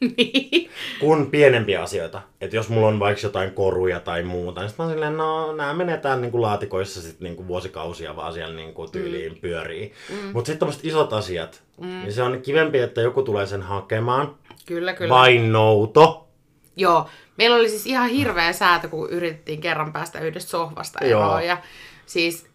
niin. 0.16 0.70
Kuin 1.00 1.30
pienempiä 1.30 1.82
asioita. 1.82 2.22
Että 2.40 2.56
jos 2.56 2.68
mulla 2.68 2.88
on 2.88 2.98
vaikka 2.98 3.26
jotain 3.26 3.52
koruja 3.52 4.00
tai 4.00 4.22
muuta, 4.22 4.60
niin 4.60 4.68
sitten 4.68 4.86
mä 4.86 4.92
silleen, 4.92 5.16
no 5.16 5.52
nämä 5.52 5.74
menetään 5.74 6.20
niin 6.20 6.32
kuin 6.32 6.42
laatikoissa 6.42 7.02
sit 7.02 7.20
niin 7.20 7.36
kuin 7.36 7.48
vuosikausia 7.48 8.16
vaan 8.16 8.32
siellä 8.32 8.54
niin 8.54 8.74
kuin 8.74 8.92
tyyliin 8.92 9.32
mm. 9.32 9.38
pyörii. 9.38 9.92
Mm. 10.10 10.16
Mutta 10.32 10.46
sitten 10.46 10.58
tämmöiset 10.58 10.84
isot 10.84 11.12
asiat, 11.12 11.62
mm. 11.80 11.86
niin 11.86 12.12
se 12.12 12.22
on 12.22 12.42
kivempi, 12.42 12.78
että 12.78 13.00
joku 13.00 13.22
tulee 13.22 13.46
sen 13.46 13.62
hakemaan. 13.62 14.34
Kyllä, 14.66 14.94
kyllä. 14.94 15.14
Vain 15.14 15.52
nouto. 15.52 16.28
Joo, 16.76 17.08
meillä 17.38 17.56
oli 17.56 17.68
siis 17.68 17.86
ihan 17.86 18.08
hirveä 18.08 18.52
säätö, 18.52 18.88
kun 18.88 19.10
yritettiin 19.10 19.60
kerran 19.60 19.92
päästä 19.92 20.20
yhdestä 20.20 20.50
sohvasta 20.50 20.98
eroon. 21.02 21.46
Ja 21.46 21.58
siis 22.06 22.46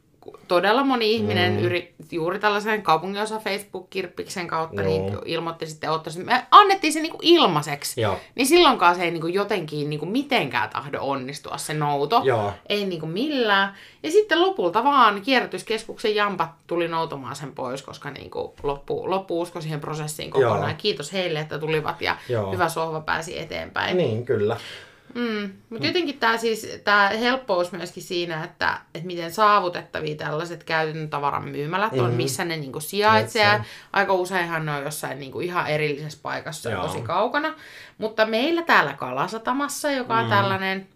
todella 0.48 0.84
moni 0.84 1.16
ihminen 1.16 1.54
mm. 1.54 1.60
yrit, 1.60 1.96
juuri 2.12 2.40
tällaisen 2.40 2.82
kaupunginosa 2.82 3.40
Facebook-kirppiksen 3.40 4.48
kautta 4.48 4.82
niin 4.82 5.18
ilmoitti 5.26 5.68
sitten, 5.68 5.90
että 5.96 6.10
me 6.24 6.46
annettiin 6.52 6.94
se 6.94 7.02
niinku 7.02 7.18
ilmaiseksi. 7.22 8.02
Joo. 8.02 8.20
Niin 8.36 8.48
silloinkaan 8.48 8.96
se 8.96 9.04
ei 9.04 9.12
niinku 9.12 9.28
jotenkin 9.28 9.90
niinku 9.90 10.06
mitenkään 10.06 10.70
tahdo 10.70 10.98
onnistua 11.02 11.58
se 11.58 11.74
nouto. 11.74 12.22
Joo. 12.24 12.54
Ei 12.70 12.86
niinku 12.86 13.06
millään. 13.06 13.74
Ja 14.04 14.12
sitten 14.12 14.42
lopulta 14.42 14.84
vaan 14.84 15.22
kierrätyskeskuksen 15.22 16.16
jampat 16.16 16.50
tuli 16.68 16.88
noutomaan 16.88 17.36
sen 17.36 17.52
pois, 17.52 17.82
koska 17.82 18.10
niinku 18.12 18.56
loppu, 18.64 19.10
loppu 19.10 19.42
usko 19.42 19.62
siihen 19.62 19.80
prosessiin 19.80 20.32
kokonaan. 20.32 20.70
Joo. 20.70 20.78
Kiitos 20.78 21.14
heille, 21.14 21.40
että 21.40 21.60
tulivat 21.60 22.02
ja 22.02 22.18
Joo. 22.30 22.52
hyvä 22.52 22.70
sohva 22.70 23.02
pääsi 23.02 23.40
eteenpäin. 23.40 23.98
Niin, 23.98 24.26
kyllä. 24.26 24.58
Mm, 25.16 25.54
mutta 25.70 25.88
jotenkin 25.88 26.20
tämä 26.20 26.38
siis, 26.38 26.68
tää 26.84 27.10
helppous 27.10 27.72
myöskin 27.72 28.04
siinä, 28.04 28.44
että, 28.44 28.78
että 28.96 29.08
miten 29.08 29.34
saavutettavia 29.34 30.16
tällaiset 30.16 30.64
käytetyn 30.64 31.10
tavaran 31.10 31.50
myymälät 31.50 31.92
mm-hmm. 31.92 32.06
on, 32.06 32.14
missä 32.14 32.46
ne 32.46 32.58
niinku 32.58 32.80
sijaitsee. 32.80 33.62
Aika 33.94 34.14
useinhan 34.14 34.66
ne 34.66 34.72
on 34.72 34.84
jossain 34.84 35.20
niinku 35.20 35.40
ihan 35.40 35.68
erillisessä 35.68 36.20
paikassa 36.22 36.70
Joo. 36.70 36.88
tosi 36.88 37.02
kaukana. 37.02 37.54
Mutta 37.98 38.26
meillä 38.26 38.62
täällä 38.62 38.94
Kalasatamassa, 38.94 39.92
joka 39.92 40.18
on 40.18 40.24
mm. 40.24 40.30
tällainen 40.30 40.88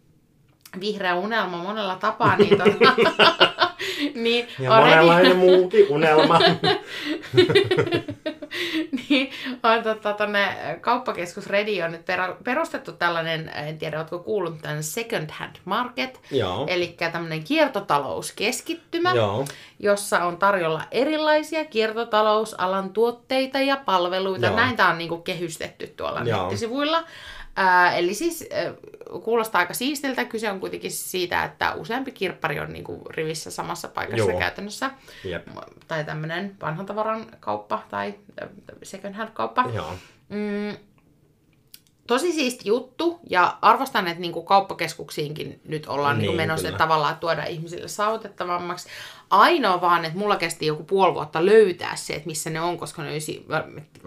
vihreä 0.80 1.16
unelma 1.16 1.58
monella 1.58 1.96
tapaa, 1.96 2.38
niin, 2.38 2.58
tota, 2.58 2.96
niin 4.24 4.48
ja 4.60 4.70
monenlainen 4.70 5.38
muukin 5.38 5.86
unelma. 5.90 6.40
niin 9.10 9.32
on 9.64 9.84
tota, 9.84 10.14
tonne 10.14 10.58
kauppakeskus 10.82 11.48
Redi 11.48 11.84
on 11.84 11.92
nyt 11.92 12.06
perustettu 12.44 12.92
tällainen, 12.92 13.52
en 13.56 13.78
tiedä, 13.78 13.98
oletko 13.98 14.20
kuullut 14.20 14.62
tämän 14.62 14.84
second 14.84 15.30
hand 15.32 15.56
market, 15.66 16.22
eli 16.68 16.96
tämmöinen 17.12 17.44
kiertotalouskeskittymä, 17.44 19.14
Joo. 19.14 19.46
jossa 19.80 20.24
on 20.24 20.38
tarjolla 20.38 20.82
erilaisia 20.92 21.66
kiertotalousalan 21.66 22.90
tuotteita 22.90 23.60
ja 23.60 23.78
palveluita. 23.78 24.46
Joo. 24.46 24.56
Näin 24.56 24.76
tämä 24.76 24.90
on 24.90 24.98
niinku 24.98 25.18
kehystetty 25.18 25.88
tuolla 25.88 26.22
Joo. 26.22 26.42
nettisivuilla. 26.42 27.04
Ää, 27.56 27.96
eli 27.96 28.14
siis 28.14 28.48
ää, 28.54 28.74
kuulostaa 29.24 29.60
aika 29.60 29.74
siistiltä. 29.74 30.26
Kyse 30.26 30.52
on 30.52 30.60
kuitenkin 30.60 30.92
siitä, 30.92 31.44
että 31.44 31.74
useampi 31.74 32.12
kirppari 32.12 32.60
on 32.60 32.74
niinku 32.74 33.02
rivissä 33.10 33.52
samassa 33.52 33.88
paikassa 33.88 34.32
Joo. 34.32 34.40
käytännössä. 34.40 34.92
Jep. 35.24 35.48
Tai 35.88 36.04
tämmöinen 36.04 36.56
vanhan 36.62 36.86
tavaran 36.86 37.26
kauppa 37.40 37.84
tai 37.90 38.14
second 38.84 39.16
hand 39.16 39.30
kauppa. 39.34 39.66
Joo. 39.74 39.94
Mm, 40.30 40.78
tosi 42.08 42.32
siisti 42.32 42.70
juttu 42.70 43.20
ja 43.30 43.58
arvostan, 43.62 44.08
että 44.08 44.22
niinku 44.22 44.42
kauppakeskuksiinkin 44.44 45.60
nyt 45.68 45.88
ollaan 45.88 46.18
niinku 46.18 46.32
Niin, 46.32 46.38
menossa 46.38 46.62
kyllä. 46.64 46.76
että 46.76 46.84
tavallaan 46.84 47.18
tuoda 47.18 47.44
ihmisille 47.44 47.88
saavutettavammaksi. 47.88 48.90
Ainoa 49.30 49.82
vaan, 49.82 50.06
että 50.06 50.18
mulla 50.20 50.36
kesti 50.36 50.66
joku 50.66 50.84
puoli 50.84 51.14
vuotta 51.14 51.46
löytää 51.46 51.96
se, 51.96 52.14
että 52.14 52.28
missä 52.28 52.50
ne 52.50 52.62
on, 52.62 52.78
koska 52.78 53.04
ne 53.04 53.12
olisi, 53.12 53.46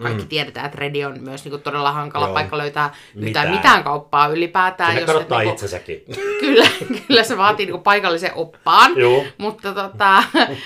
kaikki 0.01 0.23
mm. 0.23 0.27
tiedetään, 0.27 0.65
että 0.65 0.77
Redi 0.77 1.05
on 1.05 1.21
myös 1.23 1.43
niinku 1.43 1.57
todella 1.57 1.91
hankala 1.91 2.25
Joo. 2.25 2.33
paikka 2.33 2.57
löytää 2.57 2.93
mitään, 3.13 3.25
Mitään. 3.25 3.49
mitään 3.51 3.83
kauppaa 3.83 4.27
ylipäätään. 4.27 4.95
Sinne 4.97 5.13
jos 5.13 5.29
niinku- 5.29 5.49
itsensäkin. 5.49 6.03
Kyllä, 6.39 6.67
kyllä 7.07 7.23
se 7.23 7.37
vaatii 7.37 7.65
niinku 7.65 7.81
paikallisen 7.83 8.31
oppaan. 8.35 8.91
Joo. 8.97 9.23
Mutta 9.37 9.73
tota, 9.73 10.23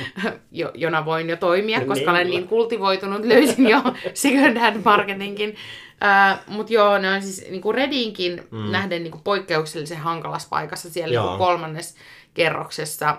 jo, 0.51 0.71
jona 0.73 1.05
voin 1.05 1.29
jo 1.29 1.37
toimia, 1.37 1.79
koska 1.79 1.93
Niin, 1.95 2.09
olen 2.09 2.27
niin 2.29 2.47
kultivoitunut, 2.47 3.25
löysin 3.25 3.69
jo 3.69 3.81
second 4.13 4.57
hand 4.57 4.81
marketingin. 4.85 5.55
Uh, 6.03 6.53
Mutta 6.53 6.73
joo, 6.73 6.97
ne 6.97 7.09
on 7.09 7.21
siis 7.21 7.45
niinku 7.49 7.71
Redinkin 7.71 8.47
mm. 8.51 8.71
nähden 8.71 9.03
niinku 9.03 9.21
poikkeuksellisen 9.23 9.97
hankalassa 9.97 10.47
paikassa 10.49 10.89
siellä 10.89 11.13
Joo. 11.13 11.25
niinku 11.25 11.45
kolmannes 11.45 11.95
kerroksessa. 12.33 13.17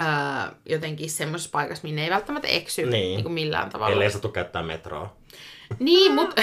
Uh, 0.00 0.56
jotenkin 0.66 1.10
semmoisessa 1.10 1.50
paikassa, 1.52 1.84
minne 1.86 2.04
ei 2.04 2.10
välttämättä 2.10 2.48
eksy 2.48 2.82
Niin. 2.82 2.90
niinku 2.92 3.28
millään 3.28 3.70
tavalla. 3.70 3.92
Ellei 3.92 4.10
satu 4.10 4.28
käyttää 4.28 4.62
metroa. 4.62 5.16
Niin, 5.78 6.14
mutta... 6.14 6.42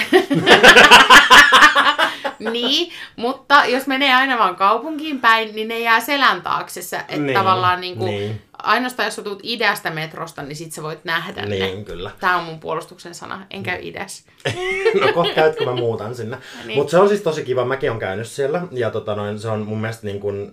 niin, 2.52 2.92
mutta 3.16 3.64
jos 3.64 3.86
menee 3.86 4.14
aina 4.14 4.38
vaan 4.38 4.56
kaupunkiin 4.56 5.20
päin, 5.20 5.54
niin 5.54 5.68
ne 5.68 5.78
jää 5.78 6.00
selän 6.00 6.42
taakse. 6.42 6.80
Että 6.80 7.04
Niin, 7.08 7.26
niin, 7.26 7.38
tavallaan 7.38 7.80
niin 7.80 7.96
kuin, 7.96 8.10
niin. 8.10 8.42
Ainoastaan 8.62 9.06
jos 9.06 9.16
sä 9.16 9.22
tulet 9.22 9.38
idästä 9.42 9.90
metrosta, 9.90 10.42
niin 10.42 10.56
sit 10.56 10.72
sä 10.72 10.82
voit 10.82 11.04
nähdä 11.04 11.42
ne. 11.42 11.48
Niin, 11.48 11.84
kyllä. 11.84 12.10
Tämä 12.20 12.36
on 12.36 12.44
mun 12.44 12.60
puolustuksen 12.60 13.14
sana. 13.14 13.46
En 13.50 13.62
käy 13.62 13.78
idässä. 13.82 14.24
No 15.00 15.12
kohta 15.12 15.34
käyt, 15.34 15.56
kun 15.56 15.66
mä 15.66 15.74
muutan 15.74 16.14
sinne. 16.14 16.38
Niin. 16.66 16.78
Mutta 16.78 16.90
se 16.90 16.98
on 16.98 17.08
siis 17.08 17.20
tosi 17.20 17.44
kiva, 17.44 17.64
mäkin 17.64 17.90
on 17.90 17.98
käynyt 17.98 18.26
siellä. 18.28 18.62
Ja 18.70 18.90
tota 18.90 19.14
noin, 19.14 19.38
se 19.38 19.48
on 19.48 19.66
mun 19.66 19.80
mielestä 19.80 20.06
niin 20.06 20.20
kun 20.20 20.52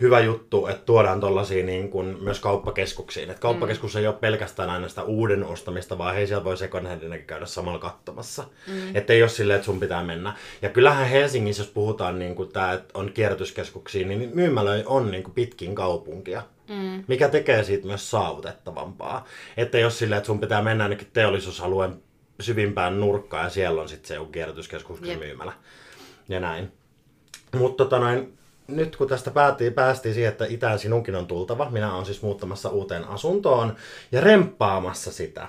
hyvä 0.00 0.20
juttu, 0.20 0.66
että 0.66 0.84
tuodaan 0.86 1.20
tollasia 1.20 1.64
niin 1.64 1.90
myös 2.20 2.40
kauppakeskuksiin. 2.40 3.30
Et 3.30 3.38
kauppakeskus 3.38 3.94
mm. 3.94 4.00
ei 4.00 4.06
ole 4.06 4.14
pelkästään 4.14 4.70
aina 4.70 4.88
sitä 4.88 5.02
uuden 5.02 5.44
ostamista, 5.44 5.98
vaan 5.98 6.14
hei 6.14 6.26
siellä 6.26 6.44
voi 6.44 6.56
second 6.56 6.86
handinakin 6.86 7.26
käydä 7.26 7.46
samalla 7.46 7.78
katsomassa. 7.78 8.44
Mm. 8.66 8.96
Että 8.96 9.12
ei 9.12 9.22
ole 9.22 9.28
silleen, 9.28 9.56
että 9.56 9.66
sun 9.66 9.80
pitää 9.80 10.04
mennä. 10.04 10.36
Ja 10.62 10.68
kyllähän 10.68 11.08
Helsingissä, 11.08 11.62
jos 11.62 11.70
puhutaan 11.70 12.18
niin 12.18 12.34
kuin 12.34 12.52
tää, 12.52 12.72
että 12.72 12.98
on 12.98 13.12
kierrätyskeskuksia, 13.12 14.06
niin 14.06 14.30
myymälöi 14.34 14.82
on 14.86 15.10
niin 15.10 15.22
kuin 15.22 15.34
pitkin 15.34 15.74
kaupunkia. 15.74 16.42
Mm. 16.68 17.04
Mikä 17.08 17.28
tekee 17.28 17.64
siitä 17.64 17.86
myös 17.86 18.10
saavutettavampaa. 18.10 19.24
Että 19.56 19.78
jos 19.78 19.98
silleen, 19.98 20.16
että 20.16 20.26
sun 20.26 20.40
pitää 20.40 20.62
mennä 20.62 20.84
ainakin 20.84 21.10
teollisuusalueen 21.12 22.02
syvimpään 22.40 23.00
nurkkaan 23.00 23.44
ja 23.44 23.50
siellä 23.50 23.82
on 23.82 23.88
sitten 23.88 24.08
se 24.08 24.14
joku 24.14 24.32
kierrätyskeskuksen 24.32 25.08
Jep. 25.08 25.18
myymälä. 25.18 25.52
Ja 26.28 26.40
näin. 26.40 26.72
Mutta 27.58 27.84
tota 27.84 27.98
noin, 27.98 28.38
nyt 28.68 28.96
kun 28.96 29.08
tästä 29.08 29.30
päätiin, 29.30 29.72
päästiin 29.72 30.14
siihen, 30.14 30.32
että 30.32 30.46
itään 30.48 30.78
sinunkin 30.78 31.16
on 31.16 31.26
tultava, 31.26 31.70
minä 31.70 31.94
olen 31.94 32.06
siis 32.06 32.22
muuttamassa 32.22 32.68
uuteen 32.68 33.04
asuntoon 33.04 33.76
ja 34.12 34.20
remppaamassa 34.20 35.12
sitä. 35.12 35.48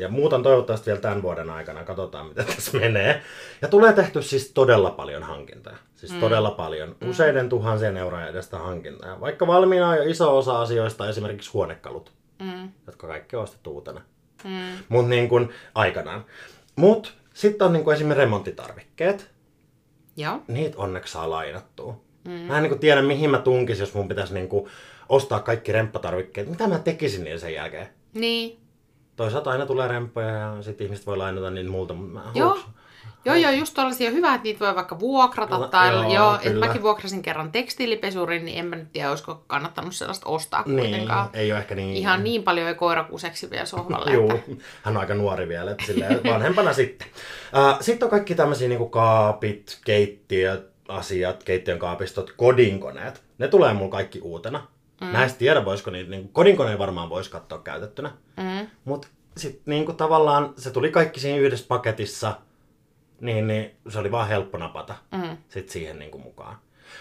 Ja 0.00 0.08
muutan 0.08 0.42
toivottavasti 0.42 0.86
vielä 0.86 1.00
tämän 1.00 1.22
vuoden 1.22 1.50
aikana, 1.50 1.84
katsotaan 1.84 2.26
miten 2.26 2.46
tässä 2.54 2.78
menee. 2.78 3.22
Ja 3.62 3.68
tulee 3.68 3.92
tehty 3.92 4.22
siis 4.22 4.50
todella 4.52 4.90
paljon 4.90 5.22
hankintoja. 5.22 5.76
Siis 5.94 6.12
mm. 6.12 6.20
todella 6.20 6.50
paljon. 6.50 6.96
Useiden 7.08 7.48
tuhansien 7.48 7.96
eurojen 7.96 8.28
edestä 8.28 8.58
hankintoja. 8.58 9.20
Vaikka 9.20 9.46
valmiina 9.46 9.88
on 9.88 9.96
jo 9.96 10.02
iso 10.02 10.38
osa 10.38 10.60
asioista, 10.60 11.08
esimerkiksi 11.08 11.50
huonekalut, 11.52 12.12
Mm. 12.38 12.72
jotka 12.86 13.06
kaikki 13.06 13.36
on 13.36 13.42
ostettu 13.42 13.70
uutena. 13.70 14.00
Mm. 14.44 14.84
Mut 14.88 15.08
niin 15.08 15.28
kuin 15.28 15.48
aikanaan. 15.74 16.24
Mut 16.76 17.14
sitten 17.34 17.66
on 17.66 17.72
niin 17.72 17.84
kuin 17.84 17.94
esimerkiksi 17.94 18.20
remonttitarvikkeet. 18.24 19.30
Joo. 20.16 20.40
Niitä 20.48 20.78
onneksi 20.78 21.12
saa 21.12 21.30
lainattua. 21.30 22.00
Mm. 22.24 22.30
Mä 22.32 22.56
en 22.58 22.62
niin 22.62 22.78
tiedä, 22.78 23.02
mihin 23.02 23.30
mä 23.30 23.38
tunkisin, 23.38 23.82
jos 23.82 23.94
mun 23.94 24.08
pitäisi 24.08 24.34
niin 24.34 24.48
kuin 24.48 24.70
ostaa 25.08 25.40
kaikki 25.40 25.72
remppatarvikkeet. 25.72 26.48
Mitä 26.50 26.66
mä 26.66 26.78
tekisin 26.78 27.24
niiden 27.24 27.40
sen 27.40 27.54
jälkeen? 27.54 27.88
Niin. 28.14 28.58
Toisaalta 29.16 29.50
aina 29.50 29.66
tulee 29.66 29.88
remppoja 29.88 30.28
ja 30.28 30.62
sitten 30.62 30.84
ihmiset 30.84 31.06
voi 31.06 31.16
lainata 31.16 31.50
niin 31.50 31.70
multa. 31.70 31.94
mutta 31.94 32.12
Mä 32.12 32.22
Joo. 32.34 32.58
Joo, 33.24 33.36
joo, 33.36 33.50
just 33.52 33.74
tollasia 33.74 34.10
hyvä, 34.10 34.34
että 34.34 34.42
niitä 34.44 34.60
voi 34.60 34.74
vaikka 34.74 34.98
vuokrata. 35.00 35.54
Kyllä, 35.54 35.68
tai, 35.68 35.92
joo, 35.92 36.14
joo, 36.14 36.34
että 36.42 36.58
mäkin 36.58 36.82
vuokrasin 36.82 37.22
kerran 37.22 37.52
tekstiilipesurin, 37.52 38.44
niin 38.44 38.58
en 38.58 38.66
mä 38.66 38.76
nyt 38.76 38.92
tiedä, 38.92 39.10
olisiko 39.10 39.44
kannattanut 39.46 39.94
sellaista 39.94 40.26
ostaa 40.28 40.62
Niin, 40.66 40.78
kuitenkaan. 40.80 41.28
ei 41.32 41.52
ole 41.52 41.60
ehkä 41.60 41.74
niin... 41.74 41.96
Ihan 41.96 42.24
niin 42.24 42.42
paljon 42.42 42.68
ei 42.68 42.74
koira 42.74 43.04
kuseksi 43.04 43.50
vielä 43.50 43.64
sohvalle. 43.66 44.12
Joo, 44.12 44.34
että- 44.34 44.64
hän 44.82 44.96
on 44.96 45.00
aika 45.00 45.14
nuori 45.14 45.48
vielä, 45.48 45.70
että 45.70 45.84
silleen 45.86 46.20
vanhempana 46.24 46.72
sitten. 46.72 47.08
Uh, 47.12 47.76
sitten 47.80 48.06
on 48.06 48.10
kaikki 48.10 48.34
tämmöisiä 48.34 48.68
niinku 48.68 48.88
kaapit, 48.88 49.78
keittiöt, 49.84 50.71
asiat, 50.88 51.42
keittiön 51.42 51.78
kaapistot, 51.78 52.32
kodinkoneet. 52.36 53.22
Ne 53.38 53.48
tulee 53.48 53.72
mulla 53.72 53.90
kaikki 53.90 54.20
uutena. 54.20 54.66
Mm. 55.00 55.06
Mä 55.06 55.24
en 55.24 55.34
tiedä, 55.34 55.64
voisiko 55.64 55.90
niitä, 55.90 56.10
niinku, 56.10 56.28
kodinkoneen 56.32 56.78
varmaan 56.78 57.10
voisi 57.10 57.30
katsoa 57.30 57.58
käytettynä. 57.58 58.10
Mm. 58.36 58.66
Mutta 58.84 59.08
sitten 59.36 59.62
niinku, 59.66 59.92
tavallaan 59.92 60.54
se 60.56 60.70
tuli 60.70 60.90
kaikki 60.90 61.20
siinä 61.20 61.38
yhdessä 61.38 61.64
paketissa, 61.68 62.34
niin, 63.20 63.46
niin 63.46 63.70
se 63.88 63.98
oli 63.98 64.10
vaan 64.10 64.28
helppo 64.28 64.58
napata 64.58 64.94
Mm. 65.12 65.36
sit 65.48 65.68
siihen 65.68 65.98
niinku, 65.98 66.18
mukaan. 66.18 66.56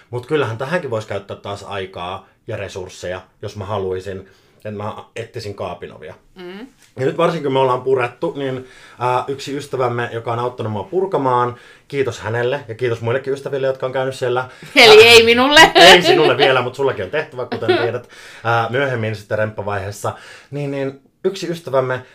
Mutta 0.09 0.27
kyllähän 0.27 0.57
tähänkin 0.57 0.89
voisi 0.89 1.07
käyttää 1.07 1.37
taas 1.37 1.63
aikaa 1.63 2.27
ja 2.47 2.57
resursseja, 2.57 3.21
jos 3.41 3.55
mä 3.55 3.65
haluaisin, 3.65 4.29
että 4.65 4.83
mä 4.83 5.03
etsisin 5.15 5.55
kaapinovia. 5.55 6.13
Mm. 6.35 6.67
Ja 6.99 7.05
nyt 7.05 7.17
varsinkin 7.17 7.43
kun 7.43 7.53
me 7.53 7.59
ollaan 7.59 7.81
purettu, 7.81 8.33
niin 8.37 8.67
ää, 8.99 9.23
yksi 9.27 9.57
ystävämme, 9.57 10.09
joka 10.13 10.33
on 10.33 10.39
auttanut 10.39 10.71
mua 10.71 10.83
purkamaan, 10.83 11.55
kiitos 11.87 12.19
hänelle 12.19 12.63
ja 12.67 12.75
kiitos 12.75 13.01
muillekin 13.01 13.33
ystäville, 13.33 13.67
jotka 13.67 13.85
on 13.85 13.91
käynyt 13.91 14.15
siellä. 14.15 14.49
Eli 14.75 15.03
ei 15.03 15.23
minulle. 15.23 15.71
Ei 15.75 16.01
sinulle 16.01 16.37
vielä, 16.37 16.61
mutta 16.61 16.77
sullakin 16.77 17.05
on 17.05 17.11
tehtävä, 17.11 17.45
kuten 17.45 17.77
tiedät, 17.77 18.09
ää, 18.43 18.67
myöhemmin 18.69 19.15
sitten 19.15 19.37
remppavaiheessa. 19.37 20.13
Niin, 20.51 20.71
niin 20.71 21.01
yksi 21.25 21.51
ystävämme 21.51 22.05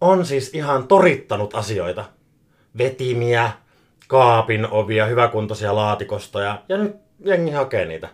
on 0.00 0.26
siis 0.26 0.54
ihan 0.54 0.88
torittanut 0.88 1.54
asioita. 1.54 2.04
Vetimiä, 2.78 3.50
kaapin 4.08 4.70
ovia, 4.70 5.06
hyväkuntoisia 5.06 5.74
laatikostoja 5.74 6.62
ja 6.68 6.76
nyt 6.76 6.96
jengi 7.24 7.50
hakee 7.50 7.84
niitä. 7.84 8.08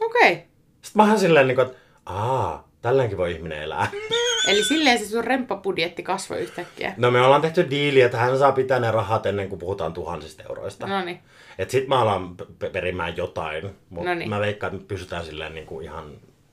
Okei. 0.00 0.32
Okay. 0.32 0.44
Sitten 0.82 1.02
mä 1.02 1.10
oon 1.10 1.18
silleen, 1.18 1.46
niin 1.48 1.56
kuin, 1.56 1.66
että 1.66 1.78
aa, 2.06 2.68
tälleenkin 2.84 3.18
voi 3.18 3.32
ihminen 3.32 3.62
elää. 3.62 3.90
Eli 4.48 4.64
silleen 4.64 4.98
se 4.98 5.06
sun 5.06 5.24
remppabudjetti 5.24 6.02
kasvoi 6.02 6.40
yhtäkkiä. 6.40 6.94
No 6.96 7.10
me 7.10 7.20
ollaan 7.20 7.40
tehty 7.40 7.70
diili, 7.70 8.00
että 8.00 8.18
hän 8.18 8.38
saa 8.38 8.52
pitää 8.52 8.80
ne 8.80 8.90
rahat 8.90 9.26
ennen 9.26 9.48
kuin 9.48 9.58
puhutaan 9.58 9.92
tuhansista 9.92 10.42
euroista. 10.42 10.86
No 10.86 11.04
niin. 11.04 11.20
Et 11.58 11.70
sit 11.70 11.88
mä 11.88 12.00
alan 12.00 12.36
pe- 12.36 12.70
perimään 12.70 13.16
jotain, 13.16 13.76
mutta 13.90 14.10
Noniin. 14.10 14.30
mä 14.30 14.40
veikkaan, 14.40 14.72
että 14.74 14.82
me 14.82 14.88
pysytään 14.88 15.24
silleen 15.24 15.54
niin 15.54 15.66
kuin 15.66 15.84
ihan 15.84 16.10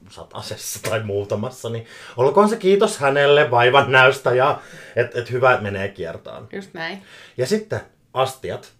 satasessa 0.09 0.89
tai 0.89 1.03
muutamassa, 1.03 1.69
niin 1.69 1.85
olkoon 2.17 2.49
se 2.49 2.57
kiitos 2.57 2.97
hänelle 2.97 3.51
vaivan 3.51 3.91
näystä 3.91 4.33
ja 4.33 4.59
että 4.95 5.19
et 5.19 5.31
hyvä, 5.31 5.51
että 5.51 5.63
menee 5.63 5.87
kiertaan. 5.89 6.47
Just 6.53 6.73
näin. 6.73 7.01
Ja 7.37 7.47
sitten 7.47 7.81
astiat. 8.13 8.73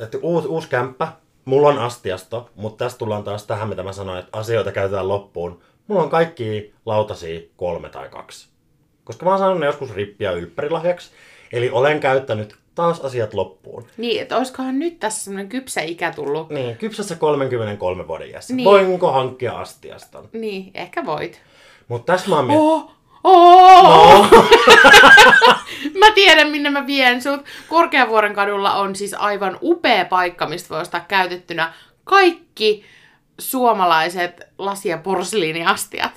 Että 0.00 0.18
uusi, 0.22 0.48
uusi 0.48 0.68
kämppä, 0.68 1.08
mulla 1.44 1.68
on 1.68 1.78
astiasto, 1.78 2.50
mutta 2.54 2.84
tässä 2.84 2.98
tullaan 2.98 3.24
taas 3.24 3.46
tähän, 3.46 3.68
mitä 3.68 3.82
mä 3.82 3.92
sanoin, 3.92 4.18
että 4.18 4.38
asioita 4.38 4.72
käytetään 4.72 5.08
loppuun. 5.08 5.62
Mulla 5.86 6.02
on 6.02 6.10
kaikki 6.10 6.74
lautasia 6.86 7.40
kolme 7.56 7.88
tai 7.88 8.08
kaksi. 8.08 8.48
Koska 9.04 9.24
mä 9.24 9.30
oon 9.30 9.38
saanut 9.38 9.60
ne 9.60 9.66
joskus 9.66 9.94
rippiä 9.94 10.30
ylppärilahjaksi. 10.32 11.10
Eli 11.52 11.70
olen 11.70 12.00
käyttänyt 12.00 12.56
taas 12.74 13.00
asiat 13.00 13.34
loppuun. 13.34 13.86
Niin, 13.96 14.22
että 14.22 14.36
olisikohan 14.36 14.78
nyt 14.78 15.00
tässä 15.00 15.24
semmoinen 15.24 15.48
kypsä 15.48 15.80
ikä 15.80 16.10
tullut. 16.10 16.50
Niin, 16.50 16.76
kypsässä 16.76 17.16
33 17.16 18.08
vuoden 18.08 18.30
iässä. 18.30 18.54
Niin. 18.54 18.64
Voinko 18.64 19.12
hankkia 19.12 19.52
astiaston? 19.52 20.28
Niin, 20.32 20.70
ehkä 20.74 21.06
voit. 21.06 21.40
Mutta 21.88 22.12
tässä 22.12 22.28
mä 22.28 22.36
oon 22.36 22.46
miettinyt. 22.46 22.72
Oh, 22.72 22.92
oh, 23.24 24.30
No. 24.32 24.44
Mä 26.00 26.10
tiedän, 26.14 26.50
minne 26.50 26.70
mä 26.70 26.86
vien 26.86 27.22
sut. 27.22 27.40
Korkeavuoren 27.68 28.34
kadulla 28.34 28.74
on 28.74 28.96
siis 28.96 29.14
aivan 29.14 29.58
upea 29.62 30.04
paikka, 30.04 30.46
mistä 30.46 30.68
voi 30.68 30.80
ostaa 30.80 31.04
käytettynä 31.08 31.72
kaikki 32.04 32.84
suomalaiset 33.42 34.40
lasi- 34.58 34.88
ja 34.88 34.98
porsliiniastiat. 34.98 36.12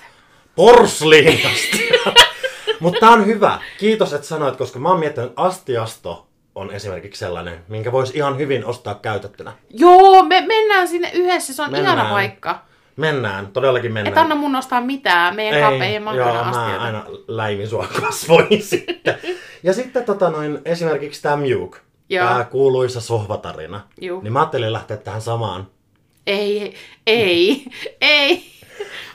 Porsliinasta. 0.56 1.78
Mutta 2.80 3.00
tää 3.00 3.10
on 3.10 3.26
hyvä. 3.26 3.60
Kiitos, 3.80 4.14
että 4.14 4.28
sanoit, 4.28 4.56
koska 4.56 4.80
mä 4.80 4.90
oon 4.90 5.00
miettinyt, 5.00 5.30
että 5.30 5.42
astiasto 5.42 6.28
on 6.56 6.72
esimerkiksi 6.72 7.20
sellainen, 7.20 7.60
minkä 7.68 7.92
voisi 7.92 8.18
ihan 8.18 8.38
hyvin 8.38 8.66
ostaa 8.66 8.96
käytettynä. 8.96 9.54
Joo, 9.70 10.24
me 10.24 10.42
mennään 10.48 10.88
sinne 10.88 11.12
yhdessä, 11.14 11.54
se 11.54 11.62
on 11.62 11.72
mennään. 11.72 11.98
ihana 11.98 12.10
paikka. 12.10 12.66
Mennään, 12.96 13.48
todellakin 13.48 13.94
mennään. 13.94 14.14
Et 14.14 14.18
anna 14.18 14.36
mun 14.36 14.52
nostaa 14.52 14.82
mitään, 14.82 15.36
meidän 15.36 15.62
kaapeen 15.62 15.92
ei 15.92 16.00
mahdolla 16.00 16.34
Joo, 16.34 16.44
mä 16.44 16.78
aina 16.80 17.04
läivin 17.28 17.70
sua 17.70 17.88
kasvoihin 18.02 18.64
sitten. 18.74 19.18
Ja 19.64 19.74
sitten 19.74 20.06
tota 20.06 20.30
noin, 20.30 20.60
esimerkiksi 20.66 21.22
tämä 21.22 21.38
Mjuk, 21.38 21.78
tämä 22.10 22.46
kuuluisa 22.52 23.02
sohvatarina. 23.02 23.82
Juu. 24.02 24.22
Niin 24.22 24.34
mä 24.34 24.40
ajattelin 24.40 24.74
lähteä 24.74 24.98
tähän 24.98 25.22
samaan. 25.22 25.68
Ei, 26.28 26.74
ei, 27.08 27.66
ei. 28.02 28.56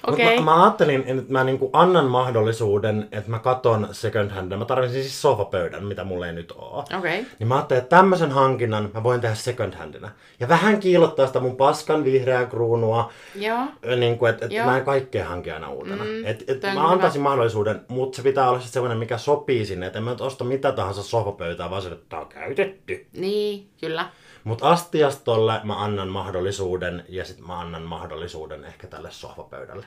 Okay. 0.06 0.36
Mä, 0.36 0.40
mä 0.40 0.62
ajattelin, 0.62 1.04
että 1.06 1.32
mä 1.32 1.44
niinku 1.44 1.70
annan 1.72 2.04
mahdollisuuden, 2.04 3.08
että 3.12 3.30
mä 3.30 3.38
katon 3.38 3.88
second 3.92 4.30
handia. 4.30 4.58
Mä 4.58 4.64
tarvitsin 4.64 5.02
siis 5.02 5.22
sofapöydän, 5.22 5.84
mitä 5.84 6.04
mulla 6.04 6.26
ei 6.26 6.32
nyt 6.32 6.52
oo. 6.52 6.84
Okay. 6.98 7.24
Niin 7.38 7.48
mä 7.48 7.54
ajattelin, 7.54 7.82
että 7.82 7.96
tämmöisen 7.96 8.30
hankinnan 8.30 8.90
mä 8.94 9.02
voin 9.02 9.20
tehdä 9.20 9.34
second 9.34 9.74
handina. 9.74 10.10
Ja 10.40 10.48
vähän 10.48 10.80
kiilottaa 10.80 11.26
sitä 11.26 11.40
mun 11.40 11.56
paskan 11.56 12.04
vihreää 12.04 12.46
kruunua. 12.46 13.12
Joo. 13.34 13.60
Niin 13.96 14.18
kuin, 14.18 14.30
että 14.30 14.46
et 14.46 14.64
mä 14.64 14.78
en 14.78 14.84
kaikkea 14.84 15.28
hankia 15.28 15.54
aina 15.54 15.70
uutena. 15.70 16.04
Mm, 16.04 16.26
et, 16.26 16.44
et 16.50 16.62
mä 16.74 16.88
antaisin 16.88 17.18
hyvä. 17.18 17.28
mahdollisuuden, 17.28 17.80
mutta 17.88 18.16
se 18.16 18.22
pitää 18.22 18.48
olla 18.48 18.58
sitten 18.58 18.72
semmoinen, 18.72 18.98
mikä 18.98 19.18
sopii 19.18 19.66
sinne. 19.66 19.86
Että 19.86 19.98
en 19.98 20.04
mä 20.04 20.10
nyt 20.10 20.20
osta 20.20 20.44
mitä 20.44 20.72
tahansa 20.72 21.02
sofapöytää, 21.02 21.70
vaan 21.70 21.82
se, 21.82 21.88
että 21.88 22.06
tää 22.08 22.20
on 22.20 22.28
käytetty. 22.28 23.06
Niin, 23.16 23.68
kyllä. 23.80 24.06
Mutta 24.44 24.70
astiastolle 24.70 25.60
mä 25.64 25.84
annan 25.84 26.08
mahdollisuuden 26.08 27.04
ja 27.08 27.24
sitten 27.24 27.46
mä 27.46 27.60
annan 27.60 27.82
mahdollisuuden 27.82 28.64
ehkä 28.64 28.86
tälle 28.86 29.10
sohvapöydälle. 29.10 29.86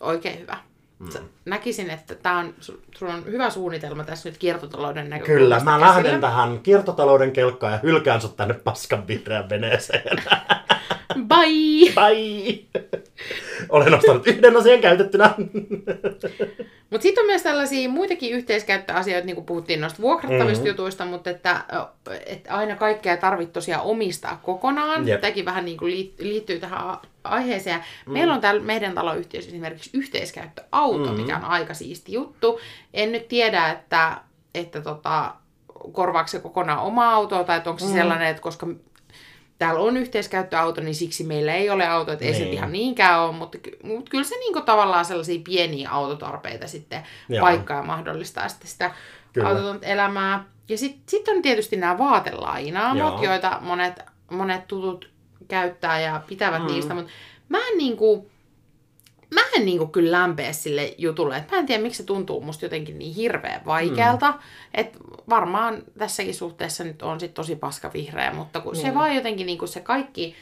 Oikein 0.00 0.38
hyvä. 0.40 0.58
Mm. 0.98 1.08
Näkisin, 1.44 1.90
että 1.90 2.14
tämä 2.14 2.38
on, 2.38 2.54
sulla 2.94 3.14
on 3.14 3.24
hyvä 3.24 3.50
suunnitelma 3.50 4.04
tässä 4.04 4.28
nyt 4.28 4.38
kiertotalouden 4.38 5.10
näkökulmasta. 5.10 5.44
Kyllä, 5.44 5.60
mä 5.60 5.78
käsillä. 5.78 5.86
lähden 5.86 6.20
tähän 6.20 6.60
kiertotalouden 6.60 7.32
kelkkaan 7.32 7.72
ja 7.72 7.78
hylkään 7.82 8.20
sut 8.20 8.36
tänne 8.36 8.54
paskan 8.54 9.06
vihreän 9.06 9.48
veneeseen. 9.48 10.22
Bye! 11.14 11.92
Bye! 11.94 12.58
Olen 13.68 13.94
ostanut 13.94 14.26
yhden 14.26 14.56
asian 14.56 14.80
käytettynä. 14.80 15.34
Mutta 16.90 17.02
sitten 17.02 17.22
on 17.22 17.26
myös 17.26 17.42
tällaisia 17.42 17.88
muitakin 17.88 18.32
yhteiskäyttöasioita, 18.32 19.26
niin 19.26 19.36
kuin 19.36 19.46
puhuttiin 19.46 19.80
noista 19.80 20.02
vuokrattavista 20.02 20.64
mm-hmm. 20.64 20.66
jutuista, 20.66 21.04
mutta 21.04 21.30
että, 21.30 21.64
että 22.26 22.54
aina 22.54 22.76
kaikkea 22.76 23.16
tarvitsee 23.16 23.52
tosiaan 23.52 23.84
omistaa 23.84 24.40
kokonaan. 24.42 25.08
Yep. 25.08 25.20
Tämäkin 25.20 25.44
vähän 25.44 25.64
niin 25.64 25.76
kuin 25.76 26.12
liittyy 26.18 26.58
tähän 26.58 26.96
aiheeseen. 27.24 27.80
Mm. 28.06 28.12
Meillä 28.12 28.34
on 28.34 28.40
täällä 28.40 28.62
meidän 28.62 28.94
taloyhtiössä 28.94 29.50
esimerkiksi 29.50 29.90
yhteiskäyttöauto, 29.92 30.98
mm-hmm. 30.98 31.20
mikä 31.20 31.36
on 31.36 31.44
aika 31.44 31.74
siisti 31.74 32.12
juttu. 32.12 32.60
En 32.94 33.12
nyt 33.12 33.28
tiedä, 33.28 33.70
että, 33.70 34.20
että 34.54 34.80
tota, 34.80 35.34
korvaako 35.92 36.28
se 36.28 36.38
kokonaan 36.38 36.82
oma 36.82 37.12
auto, 37.12 37.44
tai 37.44 37.62
onko 37.66 37.78
se 37.78 37.86
mm. 37.86 37.92
sellainen, 37.92 38.28
että 38.28 38.42
koska 38.42 38.66
täällä 39.58 39.80
on 39.80 39.96
yhteiskäyttöauto, 39.96 40.80
niin 40.80 40.94
siksi 40.94 41.24
meillä 41.24 41.54
ei 41.54 41.70
ole 41.70 41.88
auto, 41.88 42.12
että 42.12 42.24
ei 42.24 42.30
niin. 42.30 42.44
se 42.44 42.50
ihan 42.50 42.72
niinkään 42.72 43.20
ole, 43.20 43.32
mutta, 43.32 43.58
mutta 43.82 44.10
kyllä 44.10 44.24
se 44.24 44.34
niin 44.34 44.64
tavallaan 44.64 45.04
sellaisia 45.04 45.40
pieniä 45.44 45.90
autotarpeita 45.90 46.68
sitten 46.68 47.02
Joo. 47.28 47.40
paikkaa 47.40 47.82
mahdollistaa 47.82 48.48
sitten 48.48 48.68
sitä 48.68 48.90
autotonta 49.44 49.86
elämää. 49.86 50.44
Ja 50.68 50.78
sitten 50.78 51.02
sit 51.06 51.28
on 51.28 51.42
tietysti 51.42 51.76
nämä 51.76 51.98
vaatelainaamot, 51.98 53.22
joita 53.22 53.58
monet, 53.60 54.00
monet 54.30 54.66
tutut 54.66 55.10
käyttää 55.48 56.00
ja 56.00 56.20
pitävät 56.28 56.62
mm. 56.62 56.66
niistä, 56.66 56.94
mutta 56.94 57.12
mä 57.48 57.58
en 57.58 57.78
niin 57.78 57.96
kuin, 57.96 58.30
mä 59.34 59.40
en 59.56 59.64
niinku 59.64 59.86
kyllä 59.86 60.18
lämpeä 60.18 60.52
sille 60.52 60.94
jutulle. 60.98 61.36
Et 61.36 61.50
mä 61.50 61.58
en 61.58 61.66
tiedä, 61.66 61.82
miksi 61.82 61.98
se 61.98 62.06
tuntuu 62.06 62.40
musta 62.40 62.64
jotenkin 62.64 62.98
niin 62.98 63.14
hirveän 63.14 63.60
vaikealta. 63.66 64.30
Mm. 64.30 64.38
Et 64.74 64.96
varmaan 65.28 65.82
tässäkin 65.98 66.34
suhteessa 66.34 66.84
nyt 66.84 67.02
on 67.02 67.20
sit 67.20 67.34
tosi 67.34 67.56
paska 67.56 67.90
vihreä, 67.94 68.32
mutta 68.32 68.60
kun 68.60 68.74
mm. 68.74 68.80
se 68.80 68.94
vaan 68.94 69.14
jotenkin 69.14 69.46
niinku 69.46 69.66
se 69.66 69.80
kaikki 69.80 70.34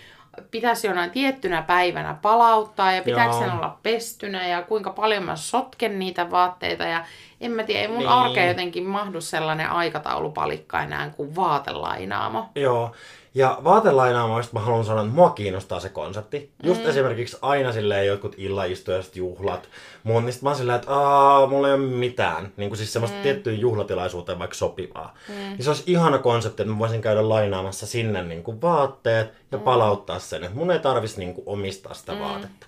pitäisi 0.50 0.86
jonain 0.86 1.10
tiettynä 1.10 1.62
päivänä 1.62 2.16
palauttaa 2.22 2.92
ja 2.92 3.02
pitääkö 3.02 3.32
sen 3.32 3.52
olla 3.52 3.78
pestynä 3.82 4.48
ja 4.48 4.62
kuinka 4.62 4.90
paljon 4.90 5.24
mä 5.24 5.36
sotken 5.36 5.98
niitä 5.98 6.30
vaatteita 6.30 6.84
ja 6.84 7.04
en 7.40 7.50
mä 7.50 7.62
tiedä, 7.62 7.80
ei 7.80 7.88
mun 7.88 7.98
niin. 7.98 8.08
arkeen 8.08 8.48
jotenkin 8.48 8.86
mahdu 8.86 9.20
sellainen 9.20 9.70
aikataulupalikka 9.70 10.82
enää 10.82 11.10
kuin 11.10 11.36
vaatelainaamo. 11.36 12.48
Joo, 12.54 12.92
ja 13.36 13.58
vaatelainaamoista 13.64 14.52
mä 14.52 14.60
haluan 14.60 14.84
sanoa, 14.84 15.02
että 15.02 15.14
mua 15.14 15.30
kiinnostaa 15.30 15.80
se 15.80 15.88
konsepti. 15.88 16.50
Just 16.62 16.82
mm. 16.82 16.88
esimerkiksi 16.88 17.36
aina 17.42 17.72
silleen 17.72 18.06
jotkut 18.06 18.34
illaistujaiset 18.38 19.16
juhlat. 19.16 19.68
Mun, 20.02 20.26
niin 20.26 20.34
mä 20.42 20.48
oon 20.48 20.56
silleen, 20.56 20.76
että 20.76 20.94
Aa, 20.94 21.46
mulla 21.46 21.68
ei 21.68 21.74
ole 21.74 21.82
mitään. 21.82 22.52
Niin 22.56 22.70
kuin 22.70 22.76
siis 22.76 22.92
semmoista 22.92 23.16
mm. 23.16 23.22
tiettyyn 23.22 23.60
juhlatilaisuuteen 23.60 24.38
vaikka 24.38 24.56
sopivaa. 24.56 25.14
Mm. 25.28 25.34
Niin 25.34 25.64
se 25.64 25.70
olisi 25.70 25.82
ihana 25.86 26.18
konsepti, 26.18 26.62
että 26.62 26.72
mä 26.72 26.78
voisin 26.78 27.02
käydä 27.02 27.28
lainaamassa 27.28 27.86
sinne 27.86 28.22
niin 28.22 28.42
kuin 28.42 28.62
vaatteet 28.62 29.32
ja 29.52 29.58
mm. 29.58 29.64
palauttaa 29.64 30.18
sen. 30.18 30.44
Että 30.44 30.56
mun 30.56 30.70
ei 30.70 30.78
tarvitsisi 30.78 31.20
niin 31.20 31.34
kuin 31.34 31.44
omistaa 31.46 31.94
sitä 31.94 32.12
mm. 32.12 32.18
vaatetta. 32.18 32.66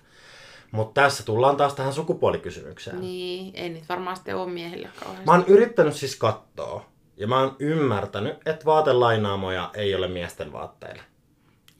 Mutta 0.70 1.00
tässä 1.00 1.22
tullaan 1.22 1.56
taas 1.56 1.74
tähän 1.74 1.92
sukupuolikysymykseen. 1.92 3.00
Niin, 3.00 3.54
ei 3.54 3.68
niitä 3.68 3.86
varmaan 3.88 4.16
sitten 4.16 4.36
ole 4.36 4.50
miehille 4.50 4.88
kauheasti. 5.00 5.26
Mä 5.26 5.32
oon 5.32 5.44
yrittänyt 5.46 5.94
siis 5.94 6.16
katsoa 6.16 6.86
ja 7.16 7.26
mä 7.26 7.40
oon 7.40 7.56
ymmärtänyt, 7.58 8.36
että 8.46 8.64
vaatelainaamoja 8.64 9.70
ei 9.74 9.94
ole 9.94 10.08
miesten 10.08 10.52
vaatteille. 10.52 11.02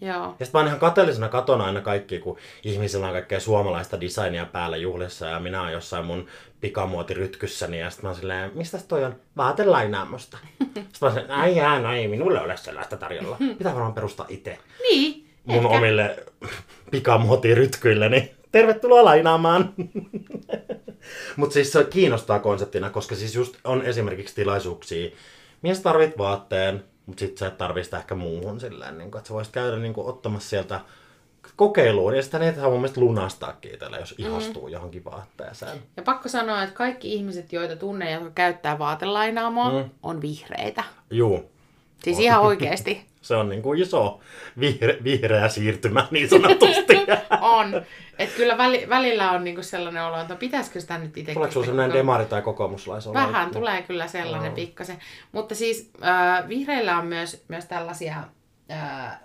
Joo. 0.00 0.36
Ja 0.38 0.46
sitten 0.46 0.50
mä 0.52 0.58
oon 0.58 0.66
ihan 0.66 0.78
kateellisena 0.78 1.28
katon 1.28 1.60
aina 1.60 1.80
kaikki, 1.80 2.18
kun 2.18 2.38
ihmisillä 2.64 3.06
on 3.06 3.12
kaikkea 3.12 3.40
suomalaista 3.40 4.00
designia 4.00 4.46
päällä 4.46 4.76
juhlissa 4.76 5.26
ja 5.26 5.40
minä 5.40 5.62
oon 5.62 5.72
jossain 5.72 6.04
mun 6.04 6.26
pikamuotirytkyssäni 6.60 7.80
ja 7.80 7.90
sitten 7.90 8.04
mä 8.04 8.08
oon 8.08 8.16
silleen, 8.16 8.50
mistä 8.54 8.78
toi 8.88 9.04
on? 9.04 9.16
Vaatelainaamosta. 9.36 10.38
sitten 10.74 10.84
mä 11.00 11.08
oon 11.08 11.30
ai 11.30 11.56
jää, 11.56 11.80
no 11.80 11.92
ei 11.92 12.08
minulle 12.08 12.40
ole 12.40 12.56
sellaista 12.56 12.96
tarjolla. 12.96 13.36
Pitää 13.58 13.74
varmaan 13.74 13.94
perustaa 13.94 14.26
itse. 14.28 14.58
Niin. 14.82 15.28
Mun 15.44 15.56
ehkä. 15.56 15.68
omille 15.68 16.24
pikamuotirytkyilleni. 16.90 18.37
Tervetuloa 18.52 19.04
lainaamaan. 19.04 19.74
Mutta 21.36 21.54
siis 21.54 21.72
se 21.72 21.84
kiinnostaa 21.84 22.38
konseptina, 22.38 22.90
koska 22.90 23.14
siis 23.14 23.34
just 23.34 23.56
on 23.64 23.82
esimerkiksi 23.82 24.34
tilaisuuksia, 24.34 25.10
mies 25.62 25.80
tarvit 25.80 26.18
vaatteen, 26.18 26.84
mutta 27.06 27.20
sitten 27.20 27.38
sä 27.38 27.46
et 27.46 27.58
tarvii 27.58 27.84
sitä 27.84 27.98
ehkä 27.98 28.14
muuhun 28.14 28.60
silleen, 28.60 28.98
niin 28.98 29.10
kun, 29.10 29.18
että 29.18 29.28
sä 29.28 29.34
voisit 29.34 29.52
käydä 29.52 29.76
niin 29.76 29.94
kun, 29.94 30.06
ottamassa 30.06 30.48
sieltä 30.48 30.80
kokeiluun, 31.56 32.16
ja 32.16 32.22
sitä 32.22 32.38
niitä 32.38 32.62
mun 32.62 32.72
mielestä 32.72 33.00
lunastaakin 33.00 33.74
itsellä, 33.74 33.96
jos 33.96 34.14
ihastuu 34.18 34.66
mm. 34.66 34.72
johonkin 34.72 35.04
vaatteeseen. 35.04 35.78
Ja 35.96 36.02
pakko 36.02 36.28
sanoa, 36.28 36.62
että 36.62 36.74
kaikki 36.74 37.14
ihmiset, 37.14 37.52
joita 37.52 37.76
tunne, 37.76 38.10
jotka 38.10 38.30
käyttää 38.30 38.78
vaatelainaamoa, 38.78 39.82
mm. 39.82 39.90
on 40.02 40.22
vihreitä. 40.22 40.84
Juu. 41.10 41.50
Siis 42.04 42.18
ihan 42.18 42.42
oikeasti. 42.50 43.06
Se 43.28 43.36
on 43.36 43.48
niin 43.48 43.62
kuin 43.62 43.82
iso 43.82 44.20
vihre, 44.60 44.98
vihreä 45.04 45.48
siirtymä 45.48 46.06
niin 46.10 46.28
sanotusti. 46.28 46.96
on. 47.40 47.82
Että 48.18 48.36
kyllä 48.36 48.58
väli, 48.58 48.86
välillä 48.88 49.30
on 49.30 49.44
niinku 49.44 49.62
sellainen 49.62 50.04
olo, 50.04 50.20
että 50.20 50.34
pitäisikö 50.34 50.80
sitä 50.80 50.98
nyt 50.98 51.18
itse... 51.18 51.34
Tuleeko 51.34 51.52
sinulla 51.52 51.66
sellainen 51.66 51.96
demari- 51.96 52.26
tai 52.26 52.42
kokoomuslaisolo? 52.42 53.14
Vähän 53.14 53.50
tulee 53.50 53.82
kyllä 53.82 54.06
sellainen 54.06 54.50
no. 54.50 54.54
pikkasen. 54.54 54.98
Mutta 55.32 55.54
siis 55.54 55.90
äh, 56.04 56.48
vihreillä 56.48 56.98
on 56.98 57.06
myös, 57.06 57.44
myös 57.48 57.64
tällaisia, 57.64 58.16
äh, 58.72 59.20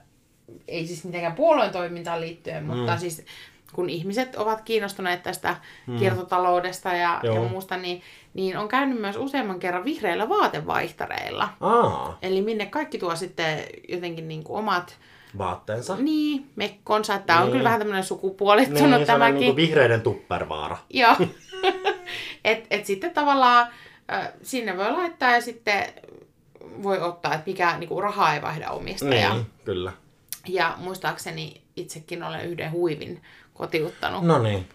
ei 0.68 0.88
siis 0.88 1.06
mitenkään 1.06 1.36
puolueen 1.36 1.72
toimintaan 1.72 2.22
liittyen, 2.22 2.64
mutta 2.64 2.92
mm. 2.92 3.00
siis 3.00 3.26
kun 3.74 3.90
ihmiset 3.90 4.36
ovat 4.36 4.62
kiinnostuneet 4.62 5.24
tästä 5.24 5.56
mm. 5.88 5.98
kiertotaloudesta 5.98 6.90
ja, 6.90 7.20
ja 7.24 7.42
muusta, 7.42 7.78
niin, 7.78 8.02
niin 8.34 8.58
on 8.58 8.68
käynyt 8.68 9.02
myös 9.02 9.16
useamman 9.18 9.60
kerran 9.60 9.86
vihreillä 9.86 10.30
vaatevaihtareilla. 10.30 11.50
Aa. 11.62 12.18
Eli 12.22 12.42
minne 12.42 12.66
kaikki 12.66 12.98
tuo 12.98 13.16
sitten 13.16 13.64
jotenkin 13.90 14.28
niin 14.28 14.44
kuin 14.44 14.60
omat 14.60 14.98
vaatteensa. 15.38 15.96
Niin, 15.96 16.50
mekkonsa. 16.56 17.20
Tämä 17.20 17.40
niin. 17.40 17.46
on 17.46 17.52
kyllä 17.52 17.64
vähän 17.64 17.80
tämmöinen 17.80 18.04
sukupuolittunut 18.04 18.90
niin, 18.90 19.08
tämäkin. 19.08 19.40
Niin 19.40 19.46
kuin 19.46 19.56
vihreiden 19.56 20.02
tuppervaara. 20.02 20.78
Joo. 20.90 21.16
et, 22.46 22.68
et 22.72 22.86
sitten 22.86 23.12
tavallaan 23.12 23.68
äh, 24.12 24.30
sinne 24.42 24.78
voi 24.78 24.92
laittaa 24.92 25.32
ja 25.32 25.42
sitten 25.42 25.84
voi 26.84 27.02
ottaa, 27.02 27.34
että 27.34 27.50
mikä 27.50 27.78
niin 27.78 27.88
kuin 27.88 28.04
rahaa 28.04 28.34
ei 28.34 28.42
vaihda 28.42 28.70
omistaja. 28.70 29.34
Niin, 29.34 29.46
kyllä. 29.66 29.92
Ja 30.48 30.76
muistaakseni 30.78 31.62
itsekin 31.76 32.24
olen 32.24 32.46
yhden 32.46 32.72
huivin 32.72 33.22
kotiuttanut. 33.54 34.24
No 34.24 34.40
niin. 34.40 34.68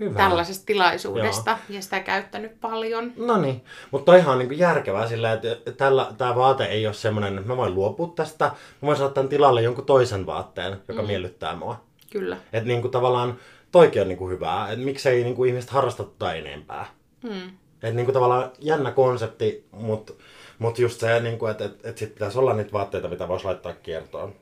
Hyvä. 0.00 0.16
tällaisesta 0.18 0.66
tilaisuudesta 0.66 1.50
Joo. 1.50 1.76
ja 1.76 1.82
sitä 1.82 2.00
käyttänyt 2.00 2.60
paljon. 2.60 3.12
No 3.16 3.36
niin, 3.36 3.64
mutta 3.90 4.12
toihan 4.12 4.32
on 4.32 4.38
niin 4.38 4.58
järkevää 4.58 5.08
sillä, 5.08 5.32
että 5.32 5.72
tällä, 5.72 6.12
tämä 6.18 6.34
vaate 6.34 6.64
ei 6.64 6.86
ole 6.86 6.94
semmoinen, 6.94 7.38
että 7.38 7.48
mä 7.48 7.56
voin 7.56 7.74
luopua 7.74 8.12
tästä, 8.16 8.44
mä 8.44 8.86
voin 8.86 8.96
saada 8.96 9.12
tämän 9.12 9.28
tilalle 9.28 9.62
jonkun 9.62 9.86
toisen 9.86 10.26
vaatteen, 10.26 10.76
joka 10.88 11.02
mm. 11.02 11.06
miellyttää 11.06 11.56
mua. 11.56 11.84
Kyllä. 12.10 12.36
Että 12.52 12.68
niin 12.68 12.80
kuin 12.80 12.90
tavallaan 12.90 13.38
toikin 13.72 14.02
on 14.02 14.08
niin 14.08 14.18
kuin 14.18 14.30
hyvää, 14.30 14.68
että 14.70 14.84
miksei 14.84 15.24
niin 15.24 15.34
kuin 15.34 15.48
ihmiset 15.48 15.70
harrasta 15.70 16.04
tätä 16.04 16.32
enempää. 16.32 16.86
Mm. 17.22 17.48
Että 17.74 17.90
niin 17.90 18.06
kuin 18.06 18.14
tavallaan 18.14 18.50
jännä 18.58 18.90
konsepti, 18.90 19.66
mutta 19.72 20.12
mut 20.58 20.78
just 20.78 21.00
se, 21.00 21.20
niin 21.20 21.38
kuin, 21.38 21.50
että, 21.50 21.64
että, 21.64 21.88
että 21.88 21.98
sit 21.98 22.14
pitäisi 22.14 22.38
olla 22.38 22.54
niitä 22.54 22.72
vaatteita, 22.72 23.08
mitä 23.08 23.28
voisi 23.28 23.44
laittaa 23.44 23.72
kiertoon. 23.72 24.34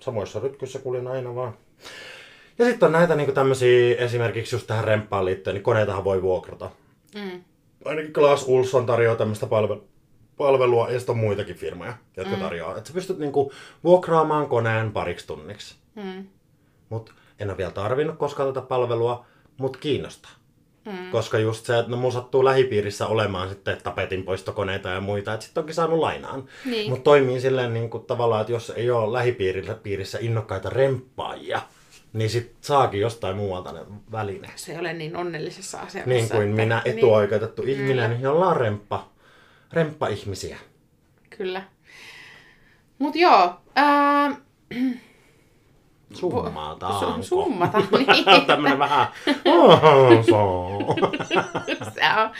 Samoissa 0.00 0.40
rytkyssä 0.40 0.78
kuljen 0.78 1.08
aina 1.08 1.34
vaan. 1.34 1.56
Ja 2.58 2.64
sitten 2.64 2.86
on 2.86 2.92
näitä 2.92 3.14
niinku 3.14 3.32
tämmöisiä, 3.32 3.96
esimerkiksi 3.96 4.54
just 4.54 4.66
tähän 4.66 4.84
remppaan 4.84 5.24
liittyen, 5.24 5.54
niin 5.54 5.62
koneitahan 5.62 6.04
voi 6.04 6.22
vuokrata. 6.22 6.70
Mm. 7.14 7.44
ainakin 7.84 8.12
Klaas 8.12 8.44
Ulsson 8.46 8.86
tarjoaa 8.86 9.16
tämmöistä 9.16 9.46
palvelua 9.46 9.92
palvelua 10.36 10.90
ja 10.90 10.98
sitten 10.98 11.12
on 11.12 11.18
muitakin 11.18 11.56
firmoja, 11.56 11.94
jotka 12.16 12.36
mm. 12.36 12.42
tarjoaa. 12.42 12.76
Että 12.76 12.88
sä 12.88 12.94
pystyt 12.94 13.18
niinku 13.18 13.52
vuokraamaan 13.84 14.48
koneen 14.48 14.92
pariksi 14.92 15.26
tunniksi. 15.26 15.74
Mm. 15.94 16.26
Mut 16.88 17.14
en 17.38 17.48
ole 17.48 17.56
vielä 17.56 17.70
tarvinnut 17.70 18.18
koskaan 18.18 18.54
tätä 18.54 18.66
palvelua, 18.66 19.26
mutta 19.56 19.78
kiinnostaa. 19.78 20.30
Mm. 20.84 21.10
Koska 21.10 21.38
just 21.38 21.66
se, 21.66 21.78
että 21.78 21.90
no 21.90 21.96
mun 21.96 22.12
sattuu 22.12 22.44
lähipiirissä 22.44 23.06
olemaan 23.06 23.48
sitten 23.48 23.78
tapetinpoistokoneita 23.82 24.88
ja 24.88 25.00
muita, 25.00 25.34
että 25.34 25.46
sitten 25.46 25.60
onkin 25.60 25.74
saanut 25.74 25.98
lainaan. 25.98 26.44
Niin. 26.64 26.90
Mutta 26.90 27.04
toimii 27.04 27.40
silleen 27.40 27.74
niin 27.74 27.90
kuin 27.90 28.04
tavallaan, 28.04 28.40
että 28.40 28.52
jos 28.52 28.70
ei 28.70 28.90
ole 28.90 29.12
lähipiirissä 29.12 30.18
innokkaita 30.20 30.70
remppaajia, 30.70 31.62
niin 32.12 32.30
sit 32.30 32.56
saakin 32.60 33.00
jostain 33.00 33.36
muualta 33.36 33.72
ne 33.72 33.80
välineet. 34.12 34.58
Se 34.58 34.72
ei 34.72 34.78
ole 34.78 34.92
niin 34.92 35.16
onnellisessa 35.16 35.78
asemassa. 35.78 36.08
Niin 36.10 36.28
kuin 36.28 36.42
että... 36.42 36.62
minä 36.62 36.82
niin. 36.84 36.98
etuoikeutettu 36.98 37.62
niin. 37.62 37.80
ihminen, 37.80 38.20
jolla 38.20 38.46
on 38.48 38.56
remppa, 38.56 39.08
remppa-ihmisiä. 39.72 40.58
Kyllä. 41.38 41.62
Mut 42.98 43.16
joo, 43.16 43.60
ää... 43.74 44.36
Summataanko? 46.12 47.16
Su- 47.16 47.22
summata, 47.22 47.78
niin. 47.98 48.46
Tämmönen 48.46 48.78
vähän... 48.78 49.06
Se 50.26 50.34
on... 50.34 50.84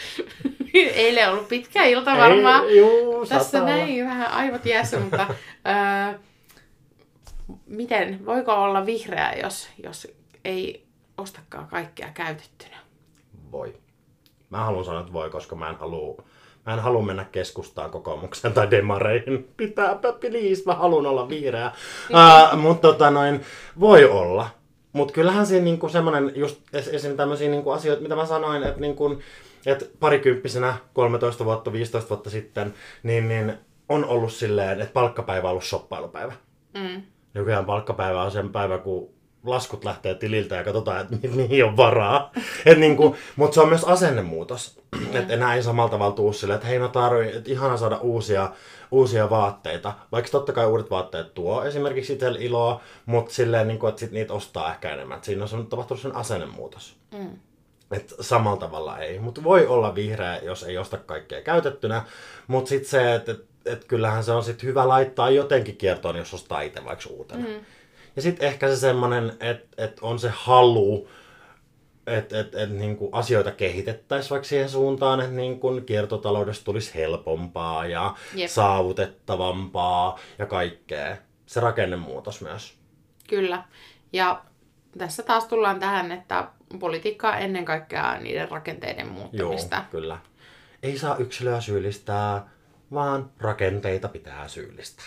Eilen 0.73 1.31
ollut 1.31 1.47
pitkä 1.47 1.83
ilta 1.83 2.17
varmaan. 2.17 2.63
Ei, 2.63 2.77
juu, 2.77 3.25
Tässä 3.25 3.49
sataa. 3.49 3.67
näin 3.67 4.05
vähän 4.05 4.31
aivot 4.31 4.65
jäässä, 4.65 4.99
mutta... 4.99 5.27
Ää, 5.63 6.19
miten, 7.65 8.25
voiko 8.25 8.53
olla 8.53 8.85
vihreä, 8.85 9.33
jos, 9.33 9.69
jos 9.83 10.07
ei 10.45 10.85
ostakaan 11.17 11.67
kaikkea 11.67 12.09
käytettynä? 12.13 12.77
Voi. 13.51 13.73
Mä 14.49 14.65
haluan 14.65 14.85
sanoa, 14.85 15.01
että 15.01 15.13
voi, 15.13 15.29
koska 15.29 15.55
mä 15.55 15.69
en 15.69 15.75
halua 15.75 16.23
Mä 16.65 16.73
en 16.73 16.79
halua 16.79 17.01
mennä 17.01 17.25
keskustaan 17.31 17.91
kokoomukseen 17.91 18.53
tai 18.53 18.71
demareihin. 18.71 19.49
Pitää, 19.57 19.95
please, 19.95 20.63
mä 20.65 20.73
haluan 20.73 21.05
olla 21.05 21.29
vihreä. 21.29 21.71
uh, 22.09 22.59
mutta 22.59 22.87
tota 22.87 23.11
noin, 23.11 23.41
voi 23.79 24.05
olla. 24.05 24.49
Mutta 24.93 25.13
kyllähän 25.13 25.45
siinä 25.45 25.63
niinku 25.63 25.89
semmoinen, 25.89 26.31
just 26.35 26.61
esim. 26.73 27.17
tämmöisiä 27.17 27.49
niinku 27.49 27.69
asioita, 27.69 28.01
mitä 28.03 28.15
mä 28.15 28.25
sanoin, 28.25 28.63
että 28.63 28.81
niinku, 28.81 29.21
et 29.65 29.91
parikymppisenä, 29.99 30.77
13 30.93 31.45
vuotta, 31.45 31.73
15 31.73 32.09
vuotta 32.09 32.29
sitten, 32.29 32.73
niin, 33.03 33.27
niin 33.27 33.53
on 33.89 34.05
ollut 34.05 34.33
silleen, 34.33 34.81
että 34.81 34.93
palkkapäivä 34.93 35.47
on 35.47 35.51
ollut 35.51 35.63
shoppailupäivä. 35.63 36.33
Mm. 36.73 37.01
Nykyään 37.33 37.65
palkkapäivä 37.65 38.23
on 38.23 38.31
sen 38.31 38.49
päivä, 38.49 38.77
kun 38.77 39.13
laskut 39.45 39.85
lähtee 39.85 40.15
tililtä 40.15 40.55
ja 40.55 40.63
katsotaan, 40.63 41.01
että 41.01 41.15
mi- 41.21 41.35
mihin 41.35 41.65
on 41.65 41.77
varaa. 41.77 42.31
Et 42.65 42.77
niinku, 42.77 43.15
Mutta 43.35 43.55
se 43.55 43.61
on 43.61 43.69
myös 43.69 43.83
asennemuutos. 43.83 44.79
Että 45.13 45.33
enää 45.33 45.55
ei 45.55 45.63
samalla 45.63 45.89
tavalla 45.89 46.15
tuu 46.15 46.33
silleen, 46.33 46.55
että 46.55 46.67
hei 46.67 46.79
mä 46.79 46.87
tarvitsen, 46.87 47.37
että 47.37 47.51
ihana 47.51 47.77
saada 47.77 47.97
uusia, 47.97 48.51
uusia 48.91 49.29
vaatteita. 49.29 49.93
Vaikka 50.11 50.31
totta 50.31 50.53
kai 50.53 50.65
uudet 50.65 50.89
vaatteet 50.89 51.33
tuo 51.33 51.63
esimerkiksi 51.63 52.13
itsellä 52.13 52.39
iloa, 52.39 52.81
mutta 53.05 53.33
silleen, 53.33 53.67
niin 53.67 53.79
kuin, 53.79 53.89
että 53.89 53.99
sit 53.99 54.11
niitä 54.11 54.33
ostaa 54.33 54.71
ehkä 54.71 54.93
enemmän. 54.93 55.17
Et 55.17 55.23
siinä 55.23 55.45
on 55.53 55.67
tapahtunut 55.67 56.01
sen 56.01 56.15
asennemuutos. 56.15 56.97
Mm. 57.17 57.39
Et 57.91 58.13
samalla 58.19 58.59
tavalla 58.59 58.99
ei. 58.99 59.19
Mutta 59.19 59.43
voi 59.43 59.67
olla 59.67 59.95
vihreä, 59.95 60.37
jos 60.37 60.63
ei 60.63 60.77
osta 60.77 60.97
kaikkea 60.97 61.41
käytettynä. 61.41 62.03
Mutta 62.47 62.69
sitten 62.69 62.89
se, 62.89 63.15
että 63.15 63.31
et, 63.31 63.45
et 63.65 63.85
kyllähän 63.85 64.23
se 64.23 64.31
on 64.31 64.43
sit 64.43 64.63
hyvä 64.63 64.87
laittaa 64.87 65.29
jotenkin 65.29 65.77
kiertoon, 65.77 66.15
jos 66.15 66.33
ostaa 66.33 66.61
itse 66.61 66.85
vaikka 66.85 67.09
uutena. 67.09 67.47
Mm. 67.47 67.65
Ja 68.15 68.21
sitten 68.21 68.47
ehkä 68.47 68.67
se 68.67 68.75
semmoinen, 68.75 69.37
että 69.39 69.83
et 69.83 69.99
on 70.01 70.19
se 70.19 70.31
halu, 70.33 71.09
että 72.07 72.39
et, 72.39 72.55
et, 72.55 72.69
niinku 72.69 73.09
asioita 73.11 73.51
kehitettäisiin 73.51 74.29
vaikka 74.29 74.47
siihen 74.47 74.69
suuntaan, 74.69 75.19
että 75.19 75.31
niinku 75.31 75.81
kiertotaloudesta 75.85 76.65
tulisi 76.65 76.95
helpompaa 76.95 77.85
ja 77.85 78.15
Jep. 78.35 78.49
saavutettavampaa 78.49 80.19
ja 80.39 80.45
kaikkea. 80.45 81.17
Se 81.45 81.59
rakennemuutos 81.59 82.41
myös. 82.41 82.77
Kyllä. 83.29 83.63
Ja 84.13 84.41
tässä 84.97 85.23
taas 85.23 85.45
tullaan 85.45 85.79
tähän, 85.79 86.11
että 86.11 86.47
politiikka 86.79 87.37
ennen 87.37 87.65
kaikkea 87.65 88.19
niiden 88.19 88.51
rakenteiden 88.51 89.07
muuttamista. 89.07 89.75
Joo, 89.75 89.85
kyllä. 89.91 90.17
Ei 90.83 90.97
saa 90.97 91.17
yksilöä 91.17 91.61
syyllistää, 91.61 92.49
vaan 92.93 93.29
rakenteita 93.39 94.07
pitää 94.07 94.47
syyllistää. 94.47 95.05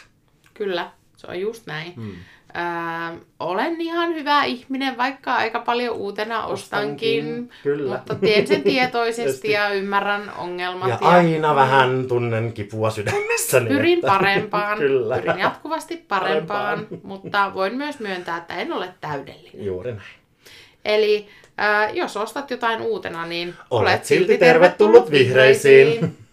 Kyllä, 0.55 0.91
se 1.17 1.27
on 1.27 1.41
just 1.41 1.67
näin. 1.67 1.95
Hmm. 1.95 2.13
Öö, 2.57 3.19
olen 3.41 3.81
ihan 3.81 4.15
hyvä 4.15 4.45
ihminen, 4.45 4.97
vaikka 4.97 5.35
aika 5.35 5.61
paljon 5.61 5.97
uutena 5.97 6.47
ostankin, 6.47 7.25
ostankin 7.25 7.51
kyllä. 7.63 7.93
mutta 7.97 8.15
teen 8.15 8.47
sen 8.47 8.63
tietoisesti 8.73 9.51
ja 9.51 9.69
ymmärrän 9.71 10.33
ongelmat. 10.39 10.89
Ja, 10.89 10.99
ja 11.01 11.09
aina 11.09 11.49
ja... 11.49 11.55
vähän 11.55 12.05
tunnen 12.09 12.53
kipua 12.53 12.91
sydämessä. 12.91 13.61
Pyrin 13.61 13.99
että... 13.99 14.07
parempaan, 14.07 14.79
kyllä. 14.89 15.19
pyrin 15.19 15.39
jatkuvasti 15.39 15.97
parempaan, 15.97 16.79
parempaan, 16.79 17.01
mutta 17.03 17.55
voin 17.55 17.75
myös 17.75 18.01
myöntää, 18.01 18.37
että 18.37 18.55
en 18.55 18.73
ole 18.73 18.89
täydellinen. 19.01 19.65
Juuri 19.65 19.93
näin. 19.93 20.17
Eli 20.85 21.29
äh, 21.61 21.95
jos 21.97 22.17
ostat 22.17 22.51
jotain 22.51 22.81
uutena, 22.81 23.27
niin 23.27 23.55
olet, 23.71 23.93
olet 23.93 24.05
silti 24.05 24.39
tervetullut 24.39 25.11
vihreisiin. 25.11 25.87
vihreisiin. 25.87 26.17